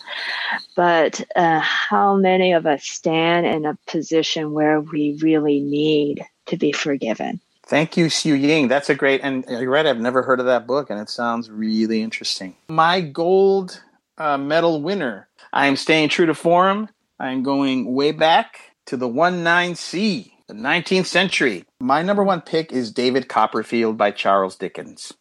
but 0.76 1.22
uh, 1.37 1.61
how 1.61 2.16
many 2.16 2.52
of 2.52 2.66
us 2.66 2.85
stand 2.85 3.46
in 3.46 3.64
a 3.64 3.78
position 3.87 4.52
where 4.52 4.81
we 4.81 5.18
really 5.22 5.61
need 5.61 6.24
to 6.46 6.57
be 6.57 6.72
forgiven? 6.72 7.40
Thank 7.66 7.96
you, 7.96 8.07
Xu 8.07 8.38
Ying. 8.38 8.68
That's 8.68 8.90
a 8.90 8.94
great, 8.94 9.20
and 9.22 9.44
you're 9.48 9.70
right, 9.70 9.87
I've 9.87 10.00
never 10.00 10.22
heard 10.22 10.40
of 10.40 10.46
that 10.46 10.66
book, 10.66 10.90
and 10.90 10.98
it 11.00 11.09
sounds 11.09 11.48
really 11.50 12.02
interesting. 12.02 12.57
My 12.68 13.00
gold 13.00 13.81
uh, 14.18 14.37
medal 14.37 14.83
winner. 14.83 15.28
I 15.52 15.66
am 15.66 15.76
staying 15.76 16.09
true 16.09 16.26
to 16.26 16.35
form. 16.35 16.88
I'm 17.20 17.42
going 17.42 17.94
way 17.94 18.11
back 18.12 18.72
to 18.87 18.96
the 18.96 19.09
19C, 19.09 20.33
the 20.48 20.55
19th 20.55 21.07
century. 21.07 21.64
My 21.81 22.02
number 22.02 22.24
one 22.24 22.40
pick 22.40 22.72
is 22.72 22.90
David 22.90 23.28
Copperfield 23.28 23.96
by 23.96 24.11
Charles 24.11 24.57
Dickens. 24.57 25.12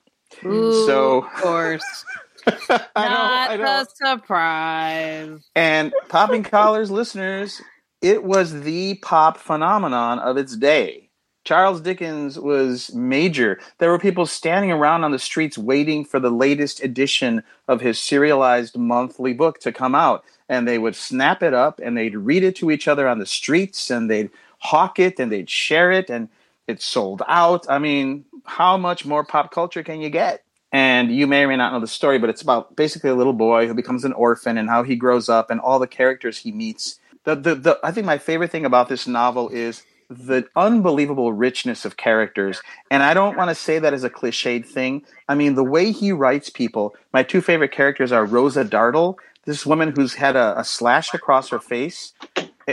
Ooh, 0.46 0.86
So- 0.88 1.20
of 1.24 1.32
course, 1.42 2.06
I 2.48 2.54
know, 2.70 2.78
not 2.96 3.50
I 3.52 3.56
know. 3.58 3.82
a 3.82 3.86
surprise. 3.94 5.40
And 5.56 5.94
Popping 6.10 6.44
Collars 6.44 6.90
listeners, 6.90 7.62
it 8.02 8.24
was 8.24 8.62
the 8.62 8.96
pop 8.96 9.38
phenomenon 9.38 10.18
of 10.20 10.38
its 10.38 10.56
day. 10.58 11.01
Charles 11.44 11.82
Dickens 11.82 12.38
was 12.38 12.94
major. 12.94 13.60
There 13.80 13.90
were 13.90 14.00
people 14.00 14.26
standing 14.26 14.72
around 14.72 15.04
on 15.04 15.12
the 15.12 15.20
streets 15.20 15.58
waiting 15.58 16.06
for 16.06 16.20
the 16.20 16.30
latest 16.30 16.84
edition 16.84 17.44
of 17.68 17.82
his 17.82 18.00
serialized 18.00 18.78
monthly 18.78 19.34
book 19.34 19.60
to 19.62 19.72
come 19.72 19.96
out. 19.96 20.24
And 20.50 20.68
they 20.68 20.78
would 20.78 20.96
snap 20.96 21.42
it 21.42 21.54
up 21.54 21.80
and 21.82 21.98
they'd 21.98 22.16
read 22.16 22.44
it 22.44 22.56
to 22.58 22.70
each 22.72 22.88
other 22.88 23.08
on 23.08 23.20
the 23.20 23.26
streets 23.26 23.90
and 23.90 24.10
they'd 24.10 24.30
hawk 24.60 25.00
it 25.00 25.20
and 25.20 25.32
they'd 25.32 25.50
share 25.50 25.92
it 25.92 26.10
and 26.10 26.30
it 26.68 26.82
sold 26.82 27.24
out. 27.28 27.66
I 27.70 27.80
mean, 27.80 28.26
how 28.46 28.78
much 28.78 29.06
more 29.06 29.24
pop 29.24 29.52
culture 29.52 29.84
can 29.84 30.02
you 30.02 30.10
get? 30.10 30.44
And 30.72 31.12
you 31.14 31.28
may 31.28 31.44
or 31.44 31.48
may 31.48 31.58
not 31.58 31.74
know 31.74 31.80
the 31.80 31.88
story, 31.88 32.20
but 32.20 32.30
it's 32.30 32.42
about 32.42 32.76
basically 32.76 33.10
a 33.10 33.16
little 33.16 33.34
boy 33.34 33.68
who 33.68 33.74
becomes 33.74 34.06
an 34.06 34.14
orphan 34.14 34.58
and 34.58 34.70
how 34.70 34.84
he 34.84 34.96
grows 34.96 35.28
up 35.28 35.50
and 35.50 35.60
all 35.60 35.80
the 35.80 35.88
characters 35.88 36.38
he 36.38 36.52
meets. 36.52 37.00
The, 37.24 37.36
the, 37.36 37.56
the, 37.56 37.80
I 37.84 37.92
think 37.92 38.06
my 38.06 38.18
favorite 38.18 38.52
thing 38.52 38.66
about 38.66 38.88
this 38.88 39.06
novel 39.06 39.50
is 39.50 39.84
the 40.12 40.46
unbelievable 40.58 41.32
richness 41.32 41.86
of 41.86 41.96
characters. 41.96 42.62
And 42.90 43.02
I 43.02 43.14
don't 43.14 43.38
want 43.38 43.50
to 43.50 43.56
say 43.56 43.80
that 43.80 43.94
as 43.94 44.04
a 44.04 44.10
cliched 44.10 44.66
thing. 44.66 45.04
I 45.30 45.36
mean, 45.36 45.56
the 45.56 45.64
way 45.64 45.92
he 45.92 46.12
writes 46.12 46.50
people, 46.50 46.96
my 47.14 47.24
two 47.24 47.42
favorite 47.42 47.72
characters 47.72 48.12
are 48.12 48.26
Rosa 48.26 48.66
Dartle, 48.66 49.18
this 49.46 49.66
woman 49.66 49.94
who's 49.96 50.14
had 50.14 50.36
a, 50.36 50.60
a 50.60 50.66
slash 50.66 51.14
across 51.14 51.50
her 51.50 51.60
face. 51.60 52.14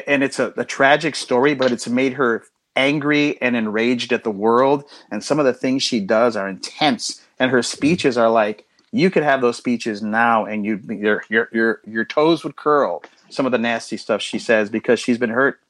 And 0.07 0.23
it's 0.25 0.39
a, 0.39 0.53
a 0.57 0.65
tragic 0.65 1.15
story, 1.15 1.55
but 1.55 1.71
it's 1.71 1.89
made 1.89 2.15
her 2.15 2.45
angry 2.75 3.41
and 3.41 3.55
enraged 3.57 4.13
at 4.13 4.25
the 4.25 4.31
world. 4.31 4.85
And 5.11 5.23
some 5.23 5.39
of 5.39 5.47
the 5.47 5.55
things 5.55 5.83
she 5.83 6.01
does 6.01 6.37
are 6.37 6.49
intense. 6.49 7.25
And 7.39 7.53
her 7.53 7.63
speeches 7.63 8.19
are 8.19 8.31
like, 8.31 8.67
you 8.91 9.11
could 9.11 9.23
have 9.23 9.41
those 9.41 9.57
speeches 9.57 10.03
now 10.03 10.47
and 10.47 10.65
you 10.65 10.81
your 10.89 11.23
your 11.29 11.49
your 11.53 11.81
your 11.87 12.05
toes 12.07 12.43
would 12.43 12.57
curl 12.57 13.03
some 13.29 13.45
of 13.45 13.53
the 13.53 13.59
nasty 13.59 13.99
stuff 13.99 14.23
she 14.23 14.39
says 14.39 14.71
because 14.71 14.99
she's 14.99 15.19
been 15.19 15.29
hurt 15.29 15.61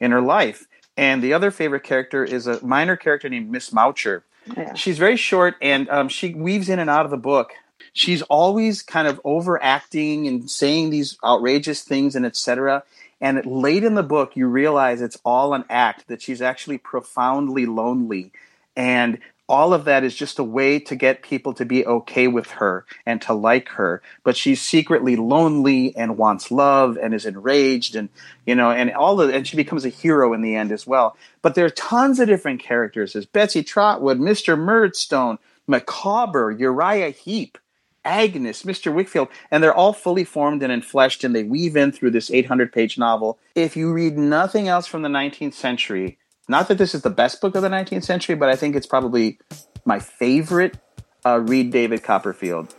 in 0.00 0.10
her 0.10 0.22
life. 0.22 0.66
And 0.96 1.22
the 1.22 1.32
other 1.32 1.50
favorite 1.50 1.84
character 1.84 2.24
is 2.24 2.46
a 2.46 2.64
minor 2.64 2.96
character 2.96 3.28
named 3.28 3.50
Miss 3.50 3.70
Mowcher. 3.70 4.22
Yeah. 4.56 4.74
She's 4.74 4.98
very 4.98 5.16
short 5.16 5.54
and 5.62 5.88
um, 5.88 6.08
she 6.08 6.34
weaves 6.34 6.68
in 6.68 6.78
and 6.78 6.90
out 6.90 7.04
of 7.04 7.10
the 7.10 7.16
book. 7.16 7.52
She's 7.92 8.22
always 8.22 8.82
kind 8.82 9.08
of 9.08 9.20
overacting 9.24 10.26
and 10.26 10.50
saying 10.50 10.90
these 10.90 11.18
outrageous 11.24 11.82
things 11.82 12.16
and 12.16 12.26
etc. 12.26 12.84
And 13.20 13.44
late 13.46 13.84
in 13.84 13.94
the 13.94 14.02
book, 14.02 14.34
you 14.34 14.46
realize 14.46 15.00
it's 15.00 15.18
all 15.24 15.54
an 15.54 15.64
act, 15.70 16.08
that 16.08 16.20
she's 16.20 16.42
actually 16.42 16.78
profoundly 16.78 17.66
lonely. 17.66 18.32
And 18.74 19.18
all 19.52 19.74
of 19.74 19.84
that 19.84 20.02
is 20.02 20.16
just 20.16 20.38
a 20.38 20.44
way 20.44 20.78
to 20.78 20.96
get 20.96 21.22
people 21.22 21.52
to 21.52 21.66
be 21.66 21.84
okay 21.84 22.26
with 22.26 22.50
her 22.52 22.86
and 23.04 23.20
to 23.20 23.34
like 23.34 23.68
her 23.68 24.02
but 24.24 24.34
she's 24.34 24.62
secretly 24.62 25.14
lonely 25.14 25.94
and 25.94 26.16
wants 26.16 26.50
love 26.50 26.96
and 26.96 27.12
is 27.12 27.26
enraged 27.26 27.94
and 27.94 28.08
you 28.46 28.54
know 28.54 28.70
and 28.70 28.90
all 28.92 29.20
of 29.20 29.28
and 29.28 29.46
she 29.46 29.56
becomes 29.56 29.84
a 29.84 29.90
hero 29.90 30.32
in 30.32 30.40
the 30.40 30.56
end 30.56 30.72
as 30.72 30.86
well 30.86 31.16
but 31.42 31.54
there 31.54 31.66
are 31.66 31.70
tons 31.70 32.18
of 32.18 32.26
different 32.26 32.60
characters 32.60 33.12
there's 33.12 33.26
betsy 33.26 33.62
trotwood 33.62 34.18
mr 34.18 34.58
murdstone 34.58 35.38
micawber 35.68 36.50
uriah 36.50 37.10
heep 37.10 37.58
Agnes, 38.04 38.64
Mr. 38.64 38.92
Wickfield, 38.92 39.28
and 39.52 39.62
they're 39.62 39.72
all 39.72 39.92
fully 39.92 40.24
formed 40.24 40.60
and 40.64 40.72
enfleshed, 40.72 41.22
and 41.22 41.36
they 41.36 41.44
weave 41.44 41.76
in 41.76 41.92
through 41.92 42.10
this 42.10 42.32
800 42.32 42.72
page 42.72 42.98
novel. 42.98 43.38
If 43.54 43.76
you 43.76 43.92
read 43.92 44.18
nothing 44.18 44.66
else 44.66 44.88
from 44.88 45.02
the 45.02 45.08
19th 45.08 45.54
century, 45.54 46.18
not 46.48 46.68
that 46.68 46.78
this 46.78 46.94
is 46.94 47.02
the 47.02 47.10
best 47.10 47.40
book 47.40 47.54
of 47.54 47.62
the 47.62 47.68
19th 47.68 48.04
century, 48.04 48.34
but 48.34 48.48
I 48.48 48.56
think 48.56 48.76
it's 48.76 48.86
probably 48.86 49.38
my 49.84 49.98
favorite. 49.98 50.78
Uh, 51.24 51.38
read 51.38 51.70
David 51.70 52.02
Copperfield. 52.02 52.74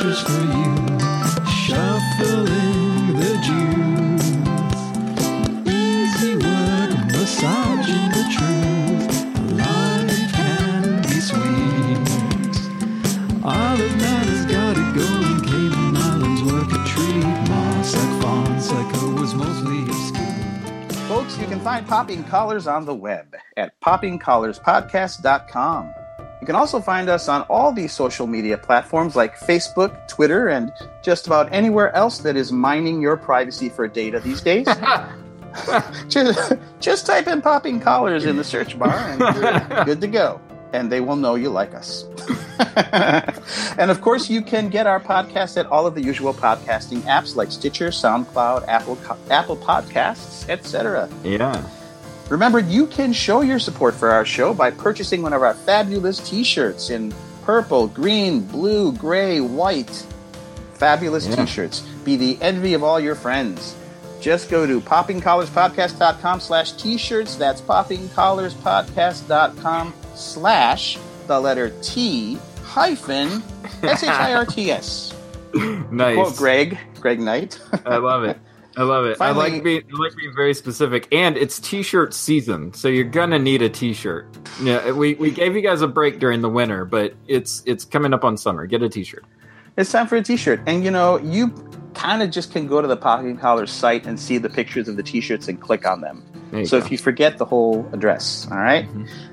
Extras 0.00 0.20
for 0.22 0.32
you. 0.32 0.64
Shuffling 1.64 3.16
the 3.18 3.32
Jews. 3.44 4.24
Easy 5.66 6.34
work, 6.36 6.90
massaging 7.12 8.08
the 8.16 8.24
truth. 8.32 9.06
Life 9.52 10.32
can 10.32 11.02
be 11.02 11.20
sweet. 11.20 12.08
Olive 13.44 13.96
man 13.98 14.26
has 14.28 14.44
got 14.46 14.76
it 14.76 14.94
going. 14.94 15.40
Cayman 15.44 15.96
Islands 15.96 16.42
work 16.44 16.72
a 16.72 16.84
treat. 16.88 17.24
Mossack 17.48 18.22
Fonseca 18.22 19.06
was 19.20 19.34
mostly 19.34 19.82
obscure. 19.82 20.26
Folks, 21.08 21.36
you 21.38 21.46
can 21.46 21.60
find 21.60 21.86
Popping 21.86 22.24
Collars 22.24 22.66
on 22.66 22.84
the 22.86 22.94
web 22.94 23.36
at 23.56 23.78
poppingcollarspodcast.com. 23.80 25.94
You 26.40 26.46
can 26.46 26.56
also 26.56 26.80
find 26.80 27.10
us 27.10 27.28
on 27.28 27.42
all 27.42 27.70
these 27.70 27.92
social 27.92 28.26
media 28.26 28.56
platforms 28.56 29.14
like 29.14 29.38
Facebook, 29.38 30.08
Twitter, 30.08 30.48
and 30.48 30.72
just 31.02 31.26
about 31.26 31.52
anywhere 31.52 31.94
else 31.94 32.18
that 32.18 32.36
is 32.36 32.50
mining 32.50 33.02
your 33.02 33.16
privacy 33.16 33.68
for 33.68 33.86
data 33.86 34.20
these 34.20 34.40
days. 34.40 34.66
just, 36.08 36.52
just 36.78 37.06
type 37.06 37.26
in 37.26 37.42
Popping 37.42 37.80
Collars 37.80 38.24
in 38.24 38.36
the 38.36 38.44
search 38.44 38.78
bar 38.78 38.94
and 38.94 39.20
you're 39.20 39.84
good 39.84 40.00
to 40.00 40.06
go. 40.06 40.40
And 40.72 40.90
they 40.90 41.00
will 41.00 41.16
know 41.16 41.34
you 41.34 41.50
like 41.50 41.74
us. 41.74 42.04
and 43.76 43.90
of 43.90 44.00
course, 44.00 44.30
you 44.30 44.40
can 44.40 44.68
get 44.68 44.86
our 44.86 45.00
podcast 45.00 45.56
at 45.56 45.66
all 45.66 45.84
of 45.84 45.96
the 45.96 46.02
usual 46.02 46.32
podcasting 46.32 47.00
apps 47.00 47.34
like 47.34 47.50
Stitcher, 47.50 47.88
SoundCloud, 47.88 48.68
Apple, 48.68 48.96
Apple 49.30 49.56
Podcasts, 49.56 50.48
etc. 50.48 51.10
Yeah. 51.24 51.60
Remember, 52.30 52.60
you 52.60 52.86
can 52.86 53.12
show 53.12 53.42
your 53.42 53.58
support 53.58 53.94
for 53.94 54.08
our 54.10 54.24
show 54.24 54.54
by 54.54 54.70
purchasing 54.70 55.20
one 55.20 55.32
of 55.34 55.42
our 55.42 55.52
fabulous 55.54 56.18
t 56.18 56.44
shirts 56.44 56.88
in 56.90 57.12
purple, 57.42 57.88
green, 57.88 58.40
blue, 58.40 58.92
gray, 58.92 59.40
white. 59.40 60.06
Fabulous 60.74 61.26
Yeah. 61.26 61.34
t 61.36 61.46
shirts. 61.46 61.80
Be 62.04 62.16
the 62.16 62.38
envy 62.40 62.74
of 62.74 62.82
all 62.84 63.00
your 63.00 63.14
friends. 63.16 63.74
Just 64.20 64.48
go 64.50 64.66
to 64.66 64.80
poppingcollarspodcast.com 64.80 66.40
slash 66.40 66.72
t-shirts. 66.72 67.36
That's 67.36 67.60
poppingcollarspodcast.com 67.62 69.94
slash 70.14 70.98
the 71.26 71.40
letter 71.40 71.70
T 71.82 72.38
hyphen 72.62 73.42
S-H-I-R-T-S. 73.82 75.14
Nice. 75.90 76.14
Quote 76.14 76.36
Greg, 76.36 76.78
Greg 77.00 77.18
Knight. 77.18 77.58
I 77.84 77.96
love 77.96 78.22
it. 78.24 78.38
I 78.76 78.82
love 78.82 79.04
it. 79.06 79.20
I 79.20 79.32
like 79.32 79.62
being 79.64 79.82
I 79.92 79.96
like 79.98 80.16
being 80.16 80.32
very 80.34 80.54
specific, 80.54 81.08
and 81.12 81.36
it's 81.36 81.58
t-shirt 81.58 82.14
season, 82.14 82.72
so 82.72 82.88
you're 82.88 83.04
gonna 83.04 83.38
need 83.38 83.62
a 83.62 83.68
t-shirt. 83.68 84.28
Yeah, 84.62 84.92
we, 84.92 85.14
we 85.14 85.30
gave 85.30 85.56
you 85.56 85.60
guys 85.60 85.82
a 85.82 85.88
break 85.88 86.20
during 86.20 86.40
the 86.40 86.48
winter, 86.48 86.84
but 86.84 87.14
it's 87.26 87.62
it's 87.66 87.84
coming 87.84 88.14
up 88.14 88.24
on 88.24 88.36
summer. 88.36 88.66
Get 88.66 88.82
a 88.82 88.88
t-shirt. 88.88 89.24
It's 89.76 89.90
time 89.90 90.06
for 90.06 90.16
a 90.16 90.22
t-shirt. 90.22 90.60
And 90.66 90.84
you 90.84 90.90
know, 90.90 91.18
you 91.18 91.48
kind 91.94 92.22
of 92.22 92.30
just 92.30 92.52
can 92.52 92.66
go 92.66 92.80
to 92.80 92.86
the 92.86 92.96
Popping 92.96 93.36
Collars 93.36 93.72
site 93.72 94.06
and 94.06 94.18
see 94.18 94.38
the 94.38 94.50
pictures 94.50 94.88
of 94.88 94.96
the 94.96 95.02
t-shirts 95.02 95.48
and 95.48 95.60
click 95.60 95.86
on 95.86 96.00
them. 96.00 96.24
So 96.64 96.78
go. 96.78 96.84
if 96.84 96.90
you 96.90 96.98
forget 96.98 97.38
the 97.38 97.44
whole 97.44 97.88
address, 97.92 98.48
all 98.50 98.58
right? 98.58 98.88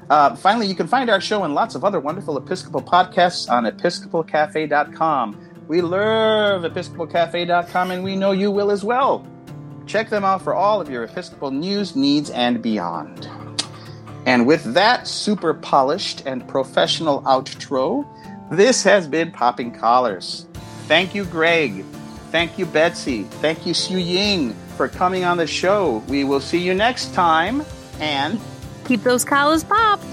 Uh, 0.10 0.36
finally, 0.36 0.68
you 0.68 0.76
can 0.76 0.88
find 0.88 1.10
our 1.10 1.20
show 1.20 1.44
and 1.44 1.56
lots 1.56 1.74
of 1.74 1.84
other 1.84 2.00
wonderful 2.00 2.38
Episcopal 2.38 2.82
podcasts 2.82 3.50
on 3.50 3.66
episcopalcafe.com. 3.66 5.47
We 5.68 5.82
love 5.82 6.64
episcopalcafe.com 6.64 7.92
and 7.92 8.04
we 8.04 8.16
know 8.16 8.32
you 8.32 8.52
will 8.52 8.72
as 8.72 8.84
well. 8.84 9.28
Check 9.86 10.10
them 10.10 10.24
out 10.24 10.42
for 10.42 10.54
all 10.54 10.80
of 10.80 10.90
your 10.90 11.04
Episcopal 11.04 11.52
news, 11.52 11.96
needs, 11.96 12.30
and 12.30 12.62
beyond. 12.62 13.30
And 14.26 14.46
with 14.46 14.74
that 14.74 15.08
super 15.08 15.54
polished 15.54 16.24
and 16.26 16.48
professional 16.48 17.22
outro, 17.24 18.06
this 18.52 18.84
has 18.84 19.08
been 19.08 19.32
Popping 19.32 19.72
Collars. 19.72 20.46
Thank 20.88 21.16
you, 21.16 21.26
Greg. 21.26 21.86
Thank 22.32 22.58
you, 22.58 22.66
Betsy. 22.66 23.24
Thank 23.24 23.66
you, 23.66 23.74
Xu 23.74 24.04
Ying, 24.04 24.54
for 24.76 24.88
coming 24.88 25.24
on 25.24 25.38
the 25.38 25.48
show. 25.48 26.04
We 26.08 26.24
will 26.26 26.42
see 26.42 26.60
you 26.60 26.74
next 26.74 27.14
time. 27.14 27.64
And 28.00 28.40
Keep 28.86 29.04
those 29.04 29.26
collars 29.26 29.64
popped. 29.64 30.06